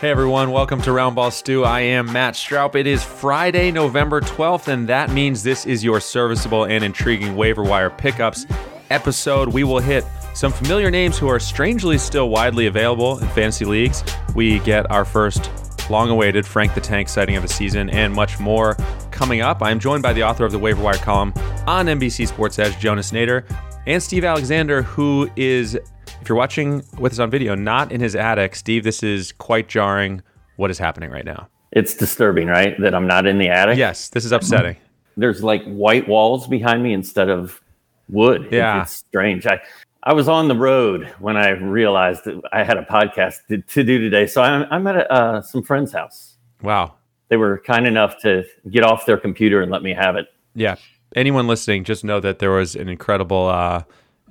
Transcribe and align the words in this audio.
Hey 0.00 0.10
everyone, 0.10 0.52
welcome 0.52 0.80
to 0.82 0.90
Roundball 0.90 1.32
Stew. 1.32 1.64
I 1.64 1.80
am 1.80 2.12
Matt 2.12 2.34
Straub. 2.34 2.76
It 2.76 2.86
is 2.86 3.02
Friday, 3.02 3.72
November 3.72 4.20
12th, 4.20 4.68
and 4.68 4.88
that 4.88 5.10
means 5.10 5.42
this 5.42 5.66
is 5.66 5.82
your 5.82 5.98
serviceable 5.98 6.66
and 6.66 6.84
intriguing 6.84 7.34
waiver 7.34 7.64
wire 7.64 7.90
pickups 7.90 8.46
episode. 8.90 9.48
We 9.48 9.64
will 9.64 9.80
hit 9.80 10.04
some 10.34 10.52
familiar 10.52 10.88
names 10.88 11.18
who 11.18 11.26
are 11.26 11.40
strangely 11.40 11.98
still 11.98 12.28
widely 12.28 12.68
available 12.68 13.18
in 13.18 13.26
fantasy 13.30 13.64
leagues. 13.64 14.04
We 14.36 14.60
get 14.60 14.88
our 14.88 15.04
first 15.04 15.50
long 15.90 16.10
awaited 16.10 16.46
Frank 16.46 16.74
the 16.74 16.80
Tank 16.80 17.08
sighting 17.08 17.34
of 17.34 17.42
the 17.42 17.48
season 17.48 17.90
and 17.90 18.14
much 18.14 18.38
more 18.38 18.76
coming 19.10 19.40
up. 19.40 19.64
I'm 19.64 19.80
joined 19.80 20.04
by 20.04 20.12
the 20.12 20.22
author 20.22 20.44
of 20.44 20.52
the 20.52 20.60
waiver 20.60 20.80
wire 20.80 20.94
column 20.94 21.32
on 21.66 21.86
NBC 21.86 22.28
Sports 22.28 22.60
Edge, 22.60 22.78
Jonas 22.78 23.10
Nader, 23.10 23.42
and 23.88 24.00
Steve 24.00 24.22
Alexander, 24.22 24.82
who 24.82 25.28
is 25.34 25.76
if 26.20 26.28
you're 26.28 26.36
watching 26.36 26.84
with 26.98 27.12
us 27.12 27.18
on 27.18 27.30
video, 27.30 27.54
not 27.54 27.92
in 27.92 28.00
his 28.00 28.14
attic, 28.14 28.54
Steve, 28.54 28.84
this 28.84 29.02
is 29.02 29.32
quite 29.32 29.68
jarring. 29.68 30.22
What 30.56 30.70
is 30.70 30.78
happening 30.78 31.10
right 31.10 31.24
now? 31.24 31.48
It's 31.72 31.94
disturbing, 31.94 32.48
right? 32.48 32.74
That 32.80 32.94
I'm 32.94 33.06
not 33.06 33.26
in 33.26 33.38
the 33.38 33.48
attic. 33.48 33.78
Yes, 33.78 34.08
this 34.08 34.24
is 34.24 34.32
upsetting. 34.32 34.76
There's 35.16 35.42
like 35.42 35.64
white 35.64 36.08
walls 36.08 36.46
behind 36.46 36.82
me 36.82 36.92
instead 36.92 37.28
of 37.28 37.60
wood. 38.08 38.48
Yeah. 38.50 38.82
It's 38.82 38.92
strange. 38.92 39.46
I, 39.46 39.60
I 40.02 40.12
was 40.12 40.28
on 40.28 40.48
the 40.48 40.56
road 40.56 41.12
when 41.18 41.36
I 41.36 41.50
realized 41.50 42.24
that 42.24 42.40
I 42.52 42.64
had 42.64 42.76
a 42.78 42.84
podcast 42.84 43.46
to, 43.48 43.60
to 43.60 43.84
do 43.84 43.98
today. 43.98 44.26
So 44.26 44.42
I'm, 44.42 44.66
I'm 44.70 44.86
at 44.86 44.96
a, 44.96 45.12
uh, 45.12 45.42
some 45.42 45.62
friend's 45.62 45.92
house. 45.92 46.36
Wow. 46.62 46.94
They 47.28 47.36
were 47.36 47.58
kind 47.58 47.86
enough 47.86 48.18
to 48.22 48.44
get 48.70 48.84
off 48.84 49.06
their 49.06 49.18
computer 49.18 49.60
and 49.60 49.70
let 49.70 49.82
me 49.82 49.92
have 49.92 50.16
it. 50.16 50.26
Yeah. 50.54 50.76
Anyone 51.14 51.46
listening, 51.46 51.84
just 51.84 52.04
know 52.04 52.20
that 52.20 52.38
there 52.38 52.50
was 52.50 52.74
an 52.74 52.88
incredible 52.88 53.48
uh, 53.48 53.82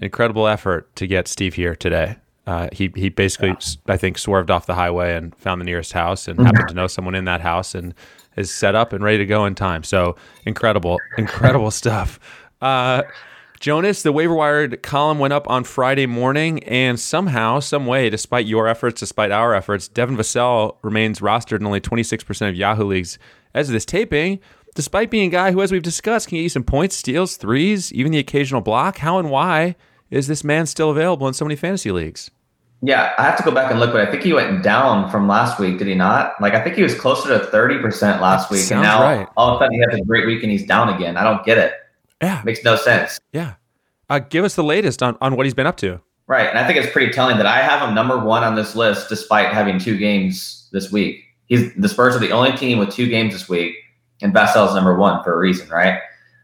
incredible 0.01 0.47
effort 0.47 0.95
to 0.95 1.07
get 1.07 1.27
Steve 1.27 1.53
here 1.55 1.75
today. 1.75 2.17
Uh, 2.45 2.69
he 2.71 2.91
he 2.95 3.09
basically, 3.09 3.49
yeah. 3.49 3.93
I 3.93 3.97
think, 3.97 4.17
swerved 4.17 4.49
off 4.49 4.65
the 4.65 4.75
highway 4.75 5.15
and 5.15 5.35
found 5.35 5.59
the 5.59 5.65
nearest 5.65 5.93
house 5.93 6.27
and 6.27 6.39
happened 6.39 6.69
to 6.69 6.73
know 6.73 6.87
someone 6.87 7.13
in 7.13 7.25
that 7.25 7.41
house 7.41 7.75
and 7.75 7.93
is 8.37 8.51
set 8.51 8.73
up 8.73 8.93
and 8.93 9.03
ready 9.03 9.17
to 9.17 9.25
go 9.25 9.45
in 9.45 9.53
time. 9.53 9.83
So 9.83 10.15
incredible, 10.45 10.97
incredible 11.17 11.71
stuff. 11.71 12.19
Uh, 12.61 13.03
Jonas, 13.59 14.03
the 14.03 14.11
waiver 14.11 14.35
wired 14.35 14.83
column 14.83 15.17
went 15.17 15.33
up 15.33 15.49
on 15.49 15.63
Friday 15.63 16.05
morning, 16.05 16.63
and 16.63 16.99
somehow, 16.99 17.59
some 17.59 17.87
way, 17.87 18.09
despite 18.09 18.45
your 18.45 18.67
efforts, 18.67 18.99
despite 18.99 19.31
our 19.31 19.55
efforts, 19.55 19.87
Devin 19.87 20.15
Vassell 20.15 20.77
remains 20.83 21.19
rostered 21.19 21.59
in 21.59 21.65
only 21.65 21.81
26% 21.81 22.49
of 22.49 22.55
Yahoo 22.55 22.85
leagues 22.85 23.17
as 23.55 23.67
of 23.67 23.73
this 23.73 23.85
taping, 23.85 24.39
despite 24.77 25.09
being 25.09 25.27
a 25.27 25.31
guy 25.31 25.51
who, 25.51 25.61
as 25.63 25.71
we've 25.71 25.81
discussed, 25.81 26.27
can 26.27 26.37
get 26.37 26.43
you 26.43 26.49
some 26.49 26.63
points, 26.63 26.95
steals, 26.95 27.35
threes, 27.35 27.91
even 27.91 28.11
the 28.11 28.19
occasional 28.19 28.61
block. 28.61 28.99
How 28.99 29.17
and 29.17 29.31
why 29.31 29.75
is 30.11 30.27
this 30.27 30.43
man 30.43 30.67
still 30.67 30.91
available 30.91 31.27
in 31.27 31.33
so 31.33 31.43
many 31.43 31.55
fantasy 31.55 31.91
leagues? 31.91 32.29
Yeah, 32.83 33.11
I 33.17 33.23
have 33.23 33.35
to 33.37 33.43
go 33.43 33.49
back 33.49 33.71
and 33.71 33.79
look, 33.79 33.91
but 33.91 34.07
I 34.07 34.11
think 34.11 34.21
he 34.21 34.33
went 34.33 34.61
down 34.61 35.09
from 35.09 35.27
last 35.27 35.59
week. 35.59 35.79
Did 35.79 35.87
he 35.87 35.95
not? 35.95 36.39
Like, 36.39 36.53
I 36.53 36.63
think 36.63 36.75
he 36.75 36.83
was 36.83 36.93
closer 36.93 37.27
to 37.29 37.43
thirty 37.47 37.79
percent 37.79 38.21
last 38.21 38.51
week, 38.51 38.69
and 38.69 38.83
now 38.83 39.01
right. 39.01 39.27
all 39.35 39.55
of 39.55 39.55
a 39.55 39.65
sudden 39.65 39.73
he 39.73 39.83
has 39.89 39.99
a 39.99 40.05
great 40.05 40.27
week 40.27 40.43
and 40.43 40.51
he's 40.51 40.65
down 40.65 40.89
again. 40.89 41.17
I 41.17 41.23
don't 41.23 41.43
get 41.43 41.57
it. 41.57 41.73
Yeah, 42.21 42.43
makes 42.45 42.63
no 42.63 42.75
sense. 42.75 43.19
Yeah, 43.33 43.55
uh, 44.11 44.19
give 44.19 44.45
us 44.45 44.53
the 44.53 44.63
latest 44.63 45.01
on 45.01 45.17
on 45.21 45.35
what 45.35 45.47
he's 45.47 45.55
been 45.55 45.65
up 45.65 45.77
to. 45.77 45.99
Right, 46.27 46.47
and 46.47 46.59
I 46.59 46.67
think 46.67 46.77
it's 46.77 46.93
pretty 46.93 47.11
telling 47.11 47.37
that 47.37 47.47
I 47.47 47.63
have 47.63 47.87
him 47.87 47.95
number 47.95 48.19
one 48.19 48.43
on 48.43 48.53
this 48.53 48.75
list, 48.75 49.09
despite 49.09 49.51
having 49.51 49.79
two 49.79 49.97
games 49.97 50.69
this 50.71 50.91
week. 50.91 51.23
He's 51.47 51.73
the 51.73 51.89
Spurs 51.89 52.15
are 52.15 52.19
the 52.19 52.31
only 52.31 52.51
team 52.51 52.77
with 52.77 52.91
two 52.91 53.07
games 53.07 53.33
this 53.33 53.49
week, 53.49 53.75
and 54.21 54.33
Vassell's 54.33 54.75
number 54.75 54.97
one 54.97 55.23
for 55.23 55.33
a 55.33 55.37
reason, 55.37 55.69
right? 55.69 55.99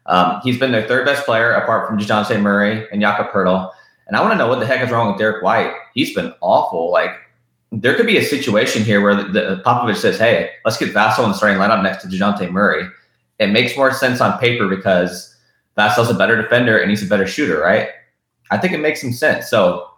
Um, 0.06 0.42
he's 0.44 0.60
been 0.60 0.72
their 0.72 0.88
third 0.88 1.06
best 1.06 1.26
player 1.26 1.54
apart 1.54 1.88
from 1.88 1.98
Dejounte 1.98 2.40
Murray 2.42 2.88
and 2.92 3.02
Jakob 3.02 3.28
Poeltl. 3.32 3.72
And 4.08 4.18
I 4.18 4.22
want 4.22 4.34
to 4.34 4.38
know 4.38 4.48
what 4.48 4.60
the 4.60 4.66
heck 4.66 4.84
is 4.84 4.92
wrong 4.92 5.08
with 5.08 5.18
Derrick 5.18 5.44
White. 5.44 5.74
He's 5.94 6.14
been 6.14 6.34
awful. 6.42 6.92
Like 6.92 7.12
there 7.72 7.96
could 7.96 8.06
be 8.06 8.18
a 8.18 8.24
situation 8.24 8.84
here 8.84 9.02
where 9.02 9.16
the, 9.16 9.24
the 9.24 9.62
Popovich 9.66 9.98
says, 9.98 10.20
"Hey, 10.20 10.52
let's 10.66 10.78
get 10.78 10.94
Vassell 10.94 11.24
in 11.24 11.32
the 11.32 11.38
starting 11.38 11.58
lineup 11.58 11.82
next 11.82 12.04
to 12.04 12.10
Dejounte 12.10 12.52
Murray." 12.52 12.88
It 13.40 13.48
makes 13.48 13.76
more 13.76 13.92
sense 13.92 14.22
on 14.22 14.38
paper 14.40 14.68
because 14.68 15.36
Vassell's 15.78 16.10
a 16.10 16.14
better 16.14 16.40
defender 16.40 16.78
and 16.78 16.90
he's 16.90 17.04
a 17.04 17.08
better 17.08 17.26
shooter, 17.26 17.60
right? 17.60 17.90
I 18.52 18.58
think 18.58 18.74
it 18.74 18.80
makes 18.80 19.02
some 19.02 19.14
sense. 19.14 19.50
So 19.50 19.90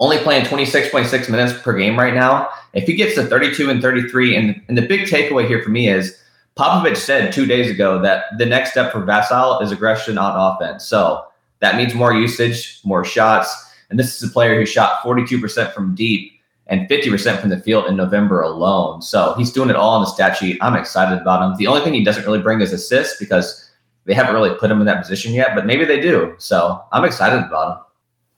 only 0.00 0.18
playing 0.18 0.46
26.6 0.46 1.30
minutes 1.30 1.60
per 1.62 1.76
game 1.78 1.98
right 1.98 2.14
now. 2.14 2.48
If 2.72 2.88
he 2.88 2.94
gets 2.94 3.14
to 3.14 3.24
32 3.24 3.70
and 3.70 3.80
33, 3.80 4.36
and, 4.36 4.60
and 4.68 4.76
the 4.76 4.82
big 4.82 5.02
takeaway 5.02 5.46
here 5.46 5.62
for 5.62 5.70
me 5.70 5.88
is 5.88 6.18
Popovich 6.56 6.96
said 6.96 7.32
two 7.32 7.46
days 7.46 7.70
ago 7.70 8.00
that 8.00 8.26
the 8.38 8.46
next 8.46 8.70
step 8.70 8.92
for 8.92 9.00
Vassell 9.02 9.60
is 9.62 9.72
aggression 9.72 10.18
on 10.18 10.54
offense. 10.54 10.84
So 10.86 11.24
that 11.60 11.76
means 11.76 11.94
more 11.94 12.14
usage, 12.14 12.80
more 12.84 13.04
shots. 13.04 13.72
And 13.90 13.98
this 13.98 14.14
is 14.14 14.28
a 14.28 14.32
player 14.32 14.58
who 14.58 14.66
shot 14.66 15.02
42% 15.02 15.72
from 15.72 15.94
deep 15.94 16.32
and 16.68 16.88
50% 16.88 17.40
from 17.40 17.50
the 17.50 17.58
field 17.60 17.86
in 17.86 17.96
November 17.96 18.40
alone. 18.40 19.02
So 19.02 19.34
he's 19.36 19.52
doing 19.52 19.68
it 19.68 19.76
all 19.76 19.94
on 19.94 20.02
the 20.02 20.06
stat 20.06 20.36
sheet. 20.36 20.58
I'm 20.60 20.76
excited 20.76 21.20
about 21.20 21.42
him. 21.42 21.56
The 21.58 21.66
only 21.66 21.82
thing 21.82 21.92
he 21.92 22.04
doesn't 22.04 22.24
really 22.24 22.40
bring 22.40 22.60
is 22.60 22.72
assists 22.72 23.18
because 23.18 23.70
they 24.04 24.14
haven't 24.14 24.34
really 24.34 24.54
put 24.54 24.70
him 24.70 24.80
in 24.80 24.86
that 24.86 25.02
position 25.02 25.32
yet, 25.34 25.54
but 25.54 25.66
maybe 25.66 25.84
they 25.84 26.00
do. 26.00 26.34
So 26.38 26.82
I'm 26.92 27.04
excited 27.04 27.44
about 27.44 27.76
him. 27.76 27.84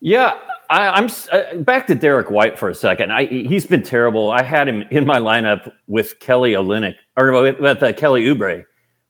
Yeah, 0.01 0.39
I, 0.71 0.99
am 0.99 1.09
uh, 1.33 1.63
back 1.63 1.87
to 1.89 1.95
Derrick 1.95 2.31
White 2.31 2.59
for 2.59 2.69
a 2.69 2.75
second. 2.75 3.13
I, 3.13 3.27
he's 3.27 3.67
been 3.67 3.83
terrible. 3.83 4.31
I 4.31 4.43
had 4.43 4.69
him 4.69 4.83
in 4.91 5.07
my 5.07 5.19
lineup 5.19 5.73
with 5.87 6.19
Kelly 6.21 6.53
Olynyk 6.53 6.97
or 7.17 7.33
with, 7.33 7.61
with 7.61 7.83
uh, 7.83 7.93
Kelly 7.93 8.25
Oubre 8.25 8.65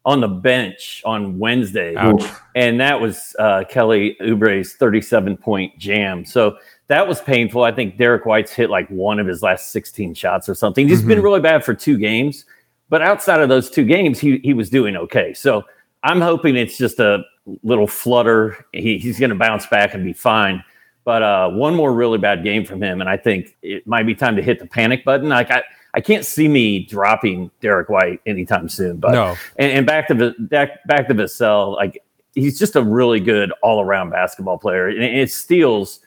on 0.05 0.21
the 0.21 0.28
bench 0.28 1.03
on 1.05 1.39
Wednesday, 1.39 1.97
Ouch. 1.97 2.22
and 2.55 2.78
that 2.81 3.00
was 3.00 3.34
uh, 3.41 3.65
Kelly 3.69 4.17
Oubre's 4.21 4.75
37 4.75 5.37
point 5.37 5.77
jam. 5.78 6.25
So 6.25 6.59
that 6.89 7.09
was 7.09 7.21
painful. 7.21 7.65
I 7.65 7.73
think 7.73 7.99
Derrick 7.99 8.25
White's 8.25 8.53
hit 8.53 8.71
like 8.71 8.88
one 8.88 9.19
of 9.19 9.27
his 9.27 9.43
last 9.43 9.73
16 9.73 10.15
shots 10.15 10.49
or 10.49 10.55
something. 10.55 10.87
He's 10.88 11.00
mm-hmm. 11.00 11.09
been 11.09 11.23
really 11.23 11.41
bad 11.41 11.65
for 11.65 11.75
two 11.75 11.99
games, 11.99 12.44
but 12.88 13.03
outside 13.03 13.41
of 13.41 13.49
those 13.49 13.69
two 13.69 13.84
games, 13.84 14.21
he 14.21 14.38
he 14.44 14.55
was 14.55 14.71
doing 14.71 14.97
okay. 14.97 15.34
So 15.34 15.65
I'm 16.05 16.21
hoping 16.21 16.55
it's 16.55 16.78
just 16.78 17.00
a 17.00 17.25
little 17.65 17.88
flutter. 17.88 18.65
He, 18.73 18.99
he's 18.99 19.19
going 19.19 19.31
to 19.31 19.37
bounce 19.37 19.67
back 19.67 19.93
and 19.94 20.05
be 20.05 20.12
fine. 20.12 20.62
But 21.06 21.22
uh, 21.22 21.49
one 21.50 21.77
more 21.77 21.94
really 21.94 22.19
bad 22.19 22.43
game 22.43 22.65
from 22.65 22.83
him, 22.83 23.00
and 23.00 23.09
I 23.09 23.17
think 23.17 23.56
it 23.62 23.87
might 23.87 24.06
be 24.06 24.15
time 24.17 24.34
to 24.34 24.43
hit 24.43 24.59
the 24.59 24.67
panic 24.67 25.05
button. 25.05 25.28
Like 25.28 25.53
I, 25.53 25.62
I 25.94 26.00
can't 26.00 26.27
see 26.27 26.49
me 26.49 26.84
dropping 26.84 27.53
Derrick 27.61 27.89
White 27.89 28.21
anytime 28.27 28.69
soon. 28.69 28.97
But 28.97 29.12
no. 29.12 29.37
and, 29.56 29.71
and 29.71 29.87
back 29.87 30.09
to 30.09 30.34
back 30.41 30.84
back 30.89 31.06
to 31.06 31.15
Vassell, 31.15 31.77
like 31.77 32.03
he's 32.34 32.59
just 32.59 32.75
a 32.75 32.83
really 32.83 33.21
good 33.21 33.53
all 33.62 33.81
around 33.81 34.11
basketball 34.11 34.59
player, 34.59 34.89
and 34.89 35.00
his 35.00 35.33
steals 35.33 36.00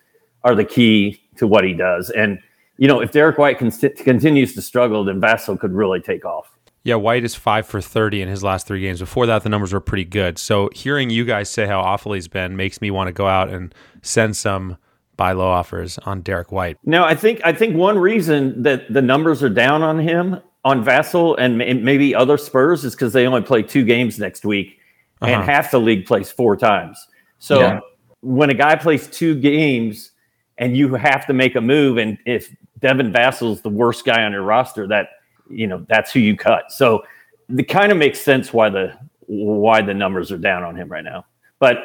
are 0.43 0.53
the 0.53 0.65
key 0.65 1.21
to 1.37 1.47
what 1.47 1.63
he 1.63 1.73
does. 1.73 2.09
And 2.09 2.37
you 2.75 2.89
know, 2.89 2.99
if 2.99 3.13
Derrick 3.13 3.37
White 3.37 3.57
con- 3.57 3.71
continues 3.71 4.53
to 4.55 4.61
struggle, 4.61 5.05
then 5.05 5.21
Vassell 5.21 5.57
could 5.57 5.71
really 5.71 6.01
take 6.01 6.25
off. 6.25 6.51
Yeah, 6.83 6.95
White 6.95 7.23
is 7.23 7.35
five 7.35 7.65
for 7.65 7.79
30 7.79 8.21
in 8.21 8.27
his 8.27 8.43
last 8.43 8.67
three 8.67 8.81
games. 8.81 8.99
Before 8.99 9.25
that, 9.27 9.43
the 9.43 9.49
numbers 9.49 9.71
were 9.71 9.79
pretty 9.79 10.05
good. 10.05 10.37
So 10.37 10.69
hearing 10.73 11.09
you 11.09 11.23
guys 11.23 11.49
say 11.49 11.67
how 11.67 11.79
awful 11.79 12.11
he's 12.11 12.27
been 12.27 12.57
makes 12.57 12.81
me 12.81 12.91
want 12.91 13.07
to 13.07 13.13
go 13.13 13.27
out 13.27 13.49
and 13.49 13.73
send 14.01 14.35
some 14.35 14.77
buy 15.19 15.33
low 15.33 15.49
offers 15.49 15.97
on 15.99 16.21
Derrick 16.21 16.49
White. 16.49 16.77
No, 16.85 17.03
I 17.03 17.13
think 17.13 17.41
I 17.43 17.51
think 17.51 17.75
one 17.75 17.99
reason 17.99 18.63
that 18.63 18.91
the 18.91 19.01
numbers 19.01 19.43
are 19.43 19.49
down 19.49 19.83
on 19.83 19.99
him 19.99 20.39
on 20.63 20.83
Vassell 20.83 21.35
and 21.37 21.57
maybe 21.57 22.15
other 22.15 22.37
Spurs 22.37 22.85
is 22.85 22.95
because 22.95 23.11
they 23.11 23.27
only 23.27 23.41
play 23.41 23.61
two 23.61 23.83
games 23.83 24.17
next 24.17 24.45
week, 24.45 24.79
uh-huh. 25.21 25.33
and 25.33 25.43
half 25.43 25.71
the 25.71 25.79
league 25.79 26.05
plays 26.05 26.31
four 26.31 26.55
times. 26.55 27.05
So 27.37 27.59
yeah. 27.59 27.79
when 28.21 28.49
a 28.49 28.53
guy 28.53 28.77
plays 28.77 29.07
two 29.07 29.35
games 29.35 30.11
and 30.57 30.77
you 30.77 30.95
have 30.95 31.27
to 31.27 31.33
make 31.33 31.55
a 31.55 31.61
move, 31.61 31.97
and 31.97 32.17
if 32.25 32.55
Devin 32.79 33.11
Vassell's 33.11 33.61
the 33.61 33.69
worst 33.69 34.05
guy 34.05 34.23
on 34.23 34.31
your 34.31 34.43
roster, 34.43 34.87
that 34.87 35.09
you 35.49 35.67
know 35.67 35.85
that's 35.89 36.13
who 36.13 36.21
you 36.21 36.37
cut. 36.37 36.71
So 36.71 37.03
it 37.49 37.63
kind 37.63 37.91
of 37.91 37.97
makes 37.97 38.21
sense 38.21 38.53
why 38.53 38.69
the 38.69 38.97
why 39.27 39.81
the 39.81 39.93
numbers 39.93 40.31
are 40.31 40.37
down 40.37 40.63
on 40.63 40.77
him 40.77 40.89
right 40.89 41.03
now. 41.03 41.25
But 41.59 41.77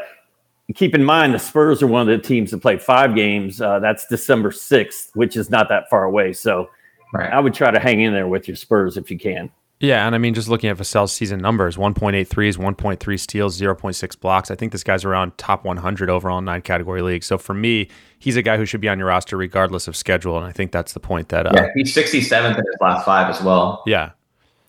keep 0.75 0.95
in 0.95 1.05
mind 1.05 1.35
the 1.35 1.39
Spurs 1.39 1.83
are 1.83 1.87
one 1.87 2.03
of 2.03 2.07
the 2.07 2.27
teams 2.27 2.51
that 2.51 2.63
play 2.63 2.79
five 2.79 3.15
games. 3.15 3.61
Uh, 3.61 3.79
that's 3.81 4.07
December 4.07 4.51
6th, 4.51 5.11
which 5.15 5.37
is 5.37 5.51
not 5.51 5.69
that 5.69 5.91
far 5.91 6.05
away. 6.05 6.33
So 6.33 6.71
right. 7.13 7.33
I 7.33 7.41
would 7.41 7.55
try 7.55 7.71
to 7.71 7.79
hang 7.79 8.01
in 8.01 8.13
there 8.13 8.29
with 8.29 8.49
your 8.49 8.57
Spurs 8.57 8.97
if 8.97 9.11
you 9.11 9.19
can. 9.19 9.51
Yeah, 9.81 10.07
and 10.07 10.15
I 10.15 10.19
mean, 10.19 10.35
just 10.35 10.49
looking 10.49 10.71
at 10.71 10.79
Vassell's 10.79 11.13
season 11.13 11.41
numbers 11.41 11.77
1.8 11.77 12.27
threes, 12.27 12.57
1.3 12.57 13.21
steals, 13.21 13.61
0.6 13.61 14.21
blocks. 14.21 14.51
I 14.51 14.55
think 14.55 14.73
this 14.73 14.85
guy's 14.85 15.05
around 15.05 15.37
top 15.37 15.65
100 15.65 16.09
overall 16.09 16.39
in 16.39 16.45
nine 16.45 16.63
category 16.63 17.03
leagues. 17.03 17.27
So 17.27 17.37
for 17.37 17.55
me, 17.55 17.89
he's 18.19 18.37
a 18.37 18.43
guy 18.43 18.57
who 18.57 18.65
should 18.65 18.81
be 18.81 18.89
on 18.89 18.99
your 18.99 19.09
roster 19.09 19.37
regardless 19.37 19.89
of 19.89 19.97
schedule. 19.97 20.39
And 20.39 20.47
I 20.47 20.53
think 20.53 20.73
that's 20.73 20.93
the 20.93 21.01
point 21.01 21.29
that. 21.31 21.47
Uh, 21.47 21.53
yeah, 21.55 21.69
he's 21.75 21.95
67th 21.95 22.51
in 22.51 22.57
his 22.57 22.77
last 22.81 23.05
five 23.05 23.29
as 23.29 23.43
well. 23.43 23.83
Yeah. 23.87 24.13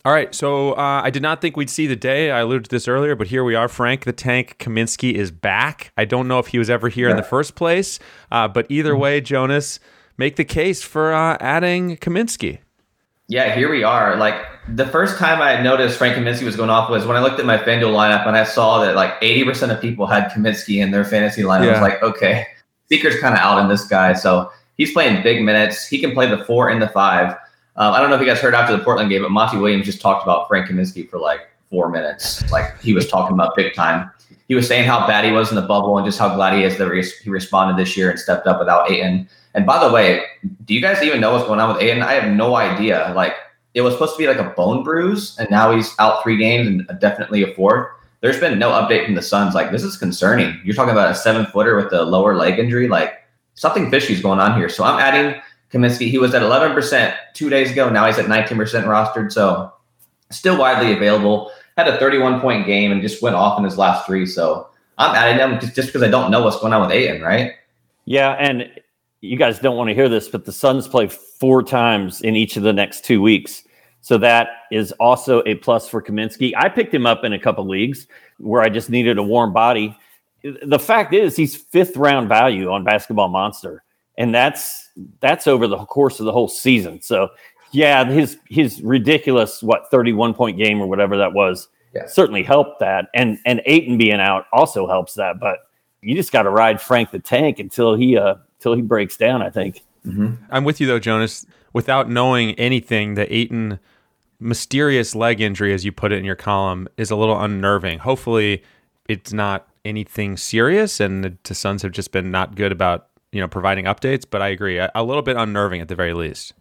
All 0.06 0.12
right. 0.12 0.32
So 0.32 0.74
uh, 0.74 1.00
I 1.02 1.10
did 1.10 1.20
not 1.20 1.40
think 1.40 1.56
we'd 1.56 1.68
see 1.68 1.88
the 1.88 1.96
day. 1.96 2.30
I 2.30 2.38
alluded 2.38 2.66
to 2.66 2.70
this 2.70 2.86
earlier, 2.86 3.16
but 3.16 3.26
here 3.26 3.42
we 3.42 3.56
are. 3.56 3.66
Frank 3.66 4.04
the 4.04 4.12
Tank 4.12 4.54
Kaminsky 4.60 5.14
is 5.14 5.32
back. 5.32 5.90
I 5.96 6.04
don't 6.04 6.28
know 6.28 6.38
if 6.38 6.46
he 6.46 6.60
was 6.60 6.70
ever 6.70 6.88
here 6.88 7.08
yeah. 7.08 7.10
in 7.10 7.16
the 7.16 7.24
first 7.24 7.56
place, 7.56 7.98
uh, 8.30 8.46
but 8.46 8.66
either 8.68 8.92
mm-hmm. 8.92 9.00
way, 9.00 9.20
Jonas, 9.20 9.80
make 10.16 10.36
the 10.36 10.44
case 10.44 10.80
for 10.80 11.12
uh, 11.12 11.36
adding 11.40 11.96
Kaminsky. 11.96 12.58
Yeah, 13.26 13.52
here 13.52 13.68
we 13.68 13.82
are. 13.82 14.16
Like 14.16 14.36
the 14.68 14.86
first 14.86 15.18
time 15.18 15.42
I 15.42 15.60
noticed 15.60 15.98
Frank 15.98 16.14
Kaminsky 16.14 16.44
was 16.44 16.54
going 16.54 16.70
off 16.70 16.88
was 16.88 17.04
when 17.04 17.16
I 17.16 17.20
looked 17.20 17.40
at 17.40 17.44
my 17.44 17.58
FanDuel 17.58 17.90
lineup 17.90 18.28
and 18.28 18.36
I 18.36 18.44
saw 18.44 18.84
that 18.84 18.94
like 18.94 19.20
80% 19.20 19.74
of 19.74 19.80
people 19.80 20.06
had 20.06 20.30
Kaminsky 20.30 20.80
in 20.80 20.92
their 20.92 21.04
fantasy 21.04 21.42
lineup. 21.42 21.64
Yeah. 21.64 21.70
I 21.70 21.72
was 21.72 21.80
like, 21.80 22.02
okay, 22.04 22.46
Seeker's 22.88 23.18
kind 23.18 23.34
of 23.34 23.40
out 23.40 23.58
in 23.58 23.66
this 23.68 23.84
guy. 23.88 24.12
So 24.12 24.52
he's 24.76 24.92
playing 24.92 25.24
big 25.24 25.42
minutes. 25.42 25.88
He 25.88 25.98
can 25.98 26.12
play 26.12 26.30
the 26.30 26.44
four 26.44 26.68
and 26.68 26.80
the 26.80 26.90
five. 26.90 27.36
Um, 27.76 27.92
I 27.92 28.00
don't 28.00 28.08
know 28.08 28.16
if 28.16 28.22
you 28.22 28.26
guys 28.26 28.40
heard 28.40 28.54
after 28.54 28.76
the 28.76 28.82
Portland 28.82 29.10
game, 29.10 29.22
but 29.22 29.30
Monty 29.30 29.58
Williams 29.58 29.84
just 29.84 30.00
talked 30.00 30.22
about 30.22 30.48
Frank 30.48 30.68
Kaminsky 30.68 31.08
for 31.08 31.18
like 31.18 31.40
four 31.68 31.90
minutes. 31.90 32.50
Like 32.50 32.80
he 32.80 32.94
was 32.94 33.08
talking 33.08 33.34
about 33.34 33.54
big 33.56 33.74
time. 33.74 34.10
He 34.48 34.54
was 34.54 34.66
saying 34.66 34.86
how 34.86 35.06
bad 35.06 35.24
he 35.24 35.32
was 35.32 35.50
in 35.50 35.56
the 35.56 35.62
bubble 35.62 35.98
and 35.98 36.06
just 36.06 36.18
how 36.18 36.34
glad 36.34 36.54
he 36.54 36.62
is 36.62 36.78
that 36.78 36.90
he 37.22 37.30
responded 37.30 37.76
this 37.76 37.96
year 37.96 38.10
and 38.10 38.18
stepped 38.18 38.46
up 38.46 38.58
without 38.58 38.90
Ayton. 38.90 39.28
And 39.54 39.66
by 39.66 39.84
the 39.84 39.92
way, 39.92 40.22
do 40.64 40.74
you 40.74 40.80
guys 40.80 41.02
even 41.02 41.20
know 41.20 41.32
what's 41.32 41.46
going 41.46 41.60
on 41.60 41.74
with 41.74 41.82
Ayton? 41.82 42.02
I 42.02 42.12
have 42.12 42.32
no 42.34 42.56
idea. 42.56 43.12
Like 43.14 43.34
it 43.74 43.82
was 43.82 43.92
supposed 43.92 44.14
to 44.14 44.18
be 44.18 44.26
like 44.26 44.38
a 44.38 44.54
bone 44.56 44.82
bruise, 44.82 45.36
and 45.38 45.50
now 45.50 45.74
he's 45.74 45.94
out 45.98 46.22
three 46.22 46.38
games 46.38 46.66
and 46.66 47.00
definitely 47.00 47.42
a 47.42 47.54
fourth. 47.54 47.88
There's 48.22 48.40
been 48.40 48.58
no 48.58 48.70
update 48.70 49.04
from 49.04 49.14
the 49.14 49.22
Suns. 49.22 49.54
Like 49.54 49.70
this 49.70 49.82
is 49.82 49.98
concerning. 49.98 50.58
You're 50.64 50.74
talking 50.74 50.92
about 50.92 51.10
a 51.10 51.14
seven 51.14 51.44
footer 51.46 51.76
with 51.76 51.92
a 51.92 52.02
lower 52.02 52.36
leg 52.36 52.58
injury. 52.58 52.88
Like 52.88 53.22
something 53.54 53.90
fishy 53.90 54.14
is 54.14 54.22
going 54.22 54.40
on 54.40 54.56
here. 54.56 54.68
So 54.68 54.84
I'm 54.84 54.98
adding 54.98 55.40
Kaminsky. 55.72 56.08
He 56.08 56.18
was 56.18 56.34
at 56.34 56.42
11% 56.42 57.16
two 57.34 57.50
days 57.50 57.70
ago. 57.70 57.88
Now 57.88 58.06
he's 58.06 58.18
at 58.18 58.26
19% 58.26 58.56
rostered. 58.84 59.32
So 59.32 59.72
still 60.30 60.58
widely 60.58 60.92
available. 60.92 61.50
Had 61.76 61.88
a 61.88 61.98
31 61.98 62.40
point 62.40 62.66
game 62.66 62.92
and 62.92 63.02
just 63.02 63.22
went 63.22 63.36
off 63.36 63.58
in 63.58 63.64
his 63.64 63.76
last 63.76 64.06
three. 64.06 64.26
So 64.26 64.68
I'm 64.98 65.14
adding 65.14 65.38
them 65.38 65.60
just, 65.60 65.88
because 65.88 66.02
I 66.02 66.08
don't 66.08 66.30
know 66.30 66.42
what's 66.42 66.58
going 66.58 66.72
on 66.72 66.82
with 66.82 66.90
Ayton, 66.90 67.22
right? 67.22 67.52
Yeah, 68.06 68.32
and 68.32 68.70
you 69.20 69.36
guys 69.36 69.58
don't 69.58 69.76
want 69.76 69.88
to 69.88 69.94
hear 69.94 70.08
this, 70.08 70.28
but 70.28 70.44
the 70.44 70.52
Suns 70.52 70.88
play 70.88 71.08
four 71.08 71.62
times 71.62 72.22
in 72.22 72.36
each 72.36 72.56
of 72.56 72.62
the 72.62 72.72
next 72.72 73.04
two 73.04 73.20
weeks. 73.20 73.64
So 74.00 74.16
that 74.18 74.48
is 74.70 74.92
also 74.92 75.42
a 75.46 75.56
plus 75.56 75.88
for 75.88 76.00
Kaminsky. 76.00 76.52
I 76.56 76.68
picked 76.68 76.94
him 76.94 77.06
up 77.06 77.24
in 77.24 77.32
a 77.32 77.38
couple 77.38 77.66
leagues 77.66 78.06
where 78.38 78.62
I 78.62 78.68
just 78.68 78.88
needed 78.88 79.18
a 79.18 79.22
warm 79.22 79.52
body. 79.52 79.98
The 80.42 80.78
fact 80.78 81.12
is, 81.12 81.34
he's 81.34 81.56
fifth 81.56 81.96
round 81.96 82.28
value 82.28 82.70
on 82.70 82.84
Basketball 82.84 83.28
Monster, 83.28 83.82
and 84.18 84.34
that's 84.34 84.90
that's 85.20 85.46
over 85.46 85.66
the 85.66 85.78
course 85.78 86.20
of 86.20 86.26
the 86.26 86.32
whole 86.32 86.48
season. 86.48 87.00
So, 87.02 87.28
yeah, 87.72 88.04
his 88.04 88.38
his 88.48 88.80
ridiculous 88.82 89.62
what 89.62 89.90
thirty 89.90 90.12
one 90.12 90.34
point 90.34 90.58
game 90.58 90.80
or 90.80 90.86
whatever 90.86 91.16
that 91.16 91.32
was 91.32 91.68
yeah. 91.94 92.06
certainly 92.06 92.42
helped 92.42 92.80
that, 92.80 93.08
and 93.14 93.38
and 93.44 93.62
Ayton 93.66 93.98
being 93.98 94.20
out 94.20 94.46
also 94.52 94.86
helps 94.86 95.14
that. 95.14 95.38
But 95.40 95.68
you 96.00 96.14
just 96.14 96.32
got 96.32 96.42
to 96.42 96.50
ride 96.50 96.80
Frank 96.80 97.10
the 97.10 97.18
Tank 97.18 97.58
until 97.58 97.94
he 97.94 98.16
uh 98.16 98.36
till 98.58 98.74
he 98.74 98.82
breaks 98.82 99.16
down. 99.16 99.42
I 99.42 99.50
think. 99.50 99.82
Mm-hmm. 100.06 100.34
I'm 100.50 100.64
with 100.64 100.80
you 100.80 100.86
though, 100.86 100.98
Jonas. 101.00 101.46
Without 101.72 102.08
knowing 102.08 102.52
anything, 102.52 103.14
the 103.14 103.32
Ayton 103.34 103.78
mysterious 104.40 105.14
leg 105.14 105.40
injury, 105.40 105.74
as 105.74 105.84
you 105.84 105.92
put 105.92 106.12
it 106.12 106.18
in 106.18 106.24
your 106.24 106.36
column, 106.36 106.88
is 106.96 107.10
a 107.10 107.16
little 107.16 107.38
unnerving. 107.38 107.98
Hopefully, 107.98 108.62
it's 109.08 109.32
not 109.32 109.68
anything 109.84 110.36
serious, 110.36 111.00
and 111.00 111.38
the 111.42 111.54
Suns 111.54 111.82
have 111.82 111.92
just 111.92 112.12
been 112.12 112.30
not 112.30 112.54
good 112.54 112.72
about 112.72 113.08
you 113.36 113.42
know 113.42 113.48
providing 113.48 113.84
updates. 113.84 114.24
But 114.28 114.40
I 114.40 114.48
agree, 114.48 114.78
a, 114.78 114.90
a 114.94 115.04
little 115.04 115.22
bit 115.22 115.36
unnerving 115.36 115.82
at 115.82 115.88
the 115.88 115.94
very 115.94 116.14
least. 116.14 116.54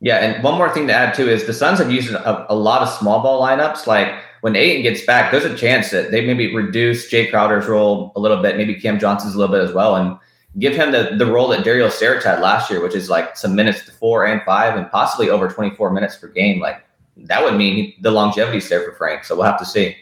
Yeah, 0.00 0.18
and 0.18 0.42
one 0.44 0.56
more 0.56 0.70
thing 0.70 0.86
to 0.86 0.94
add 0.94 1.14
too 1.14 1.28
is 1.28 1.46
the 1.46 1.52
Suns 1.52 1.78
have 1.78 1.90
used 1.90 2.12
a, 2.12 2.52
a 2.52 2.54
lot 2.54 2.82
of 2.82 2.88
small 2.88 3.22
ball 3.22 3.42
lineups. 3.42 3.86
Like 3.86 4.14
when 4.42 4.54
Ayton 4.54 4.82
gets 4.82 5.04
back, 5.04 5.30
there's 5.30 5.44
a 5.44 5.56
chance 5.56 5.90
that 5.90 6.10
they 6.10 6.24
maybe 6.24 6.54
reduce 6.54 7.10
Jae 7.10 7.30
Crowder's 7.30 7.66
role 7.66 8.12
a 8.16 8.20
little 8.20 8.42
bit, 8.42 8.56
maybe 8.56 8.74
Cam 8.74 8.98
Johnson's 8.98 9.34
a 9.34 9.38
little 9.38 9.54
bit 9.54 9.62
as 9.62 9.74
well, 9.74 9.96
and 9.96 10.18
give 10.58 10.74
him 10.74 10.92
the, 10.92 11.14
the 11.16 11.26
role 11.26 11.48
that 11.48 11.64
Dario 11.64 11.88
Saric 11.88 12.22
had 12.22 12.40
last 12.40 12.70
year, 12.70 12.82
which 12.82 12.94
is 12.94 13.08
like 13.08 13.36
some 13.36 13.54
minutes 13.54 13.84
to 13.86 13.92
four 13.92 14.26
and 14.26 14.42
five 14.42 14.76
and 14.76 14.90
possibly 14.90 15.30
over 15.30 15.48
24 15.48 15.90
minutes 15.90 16.16
per 16.16 16.28
game. 16.28 16.60
Like 16.60 16.82
that 17.16 17.42
would 17.42 17.54
mean 17.54 17.94
the 18.00 18.10
longevity's 18.10 18.68
there 18.68 18.82
for 18.82 18.92
Frank. 18.96 19.24
So 19.24 19.36
we'll 19.36 19.44
have 19.44 19.58
to 19.58 19.66
see. 19.66 19.96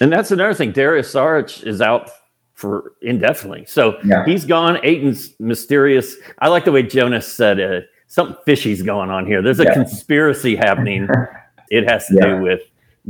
And 0.00 0.12
that's 0.12 0.30
another 0.30 0.54
thing. 0.54 0.72
Darius 0.72 1.12
Saric 1.12 1.66
is 1.66 1.80
out 1.80 2.10
for 2.58 2.94
indefinitely. 3.02 3.64
So 3.66 3.98
yeah. 4.04 4.24
he's 4.24 4.44
gone. 4.44 4.80
Ayton's 4.82 5.32
mysterious. 5.38 6.16
I 6.40 6.48
like 6.48 6.64
the 6.64 6.72
way 6.72 6.82
Jonas 6.82 7.32
said 7.32 7.60
uh, 7.60 7.80
something 8.08 8.36
fishy's 8.44 8.82
going 8.82 9.10
on 9.10 9.26
here. 9.26 9.40
There's 9.42 9.60
a 9.60 9.64
yeah. 9.64 9.74
conspiracy 9.74 10.56
happening. 10.56 11.08
it 11.70 11.88
has 11.88 12.08
to 12.08 12.14
yeah. 12.14 12.26
do 12.26 12.42
with 12.42 12.62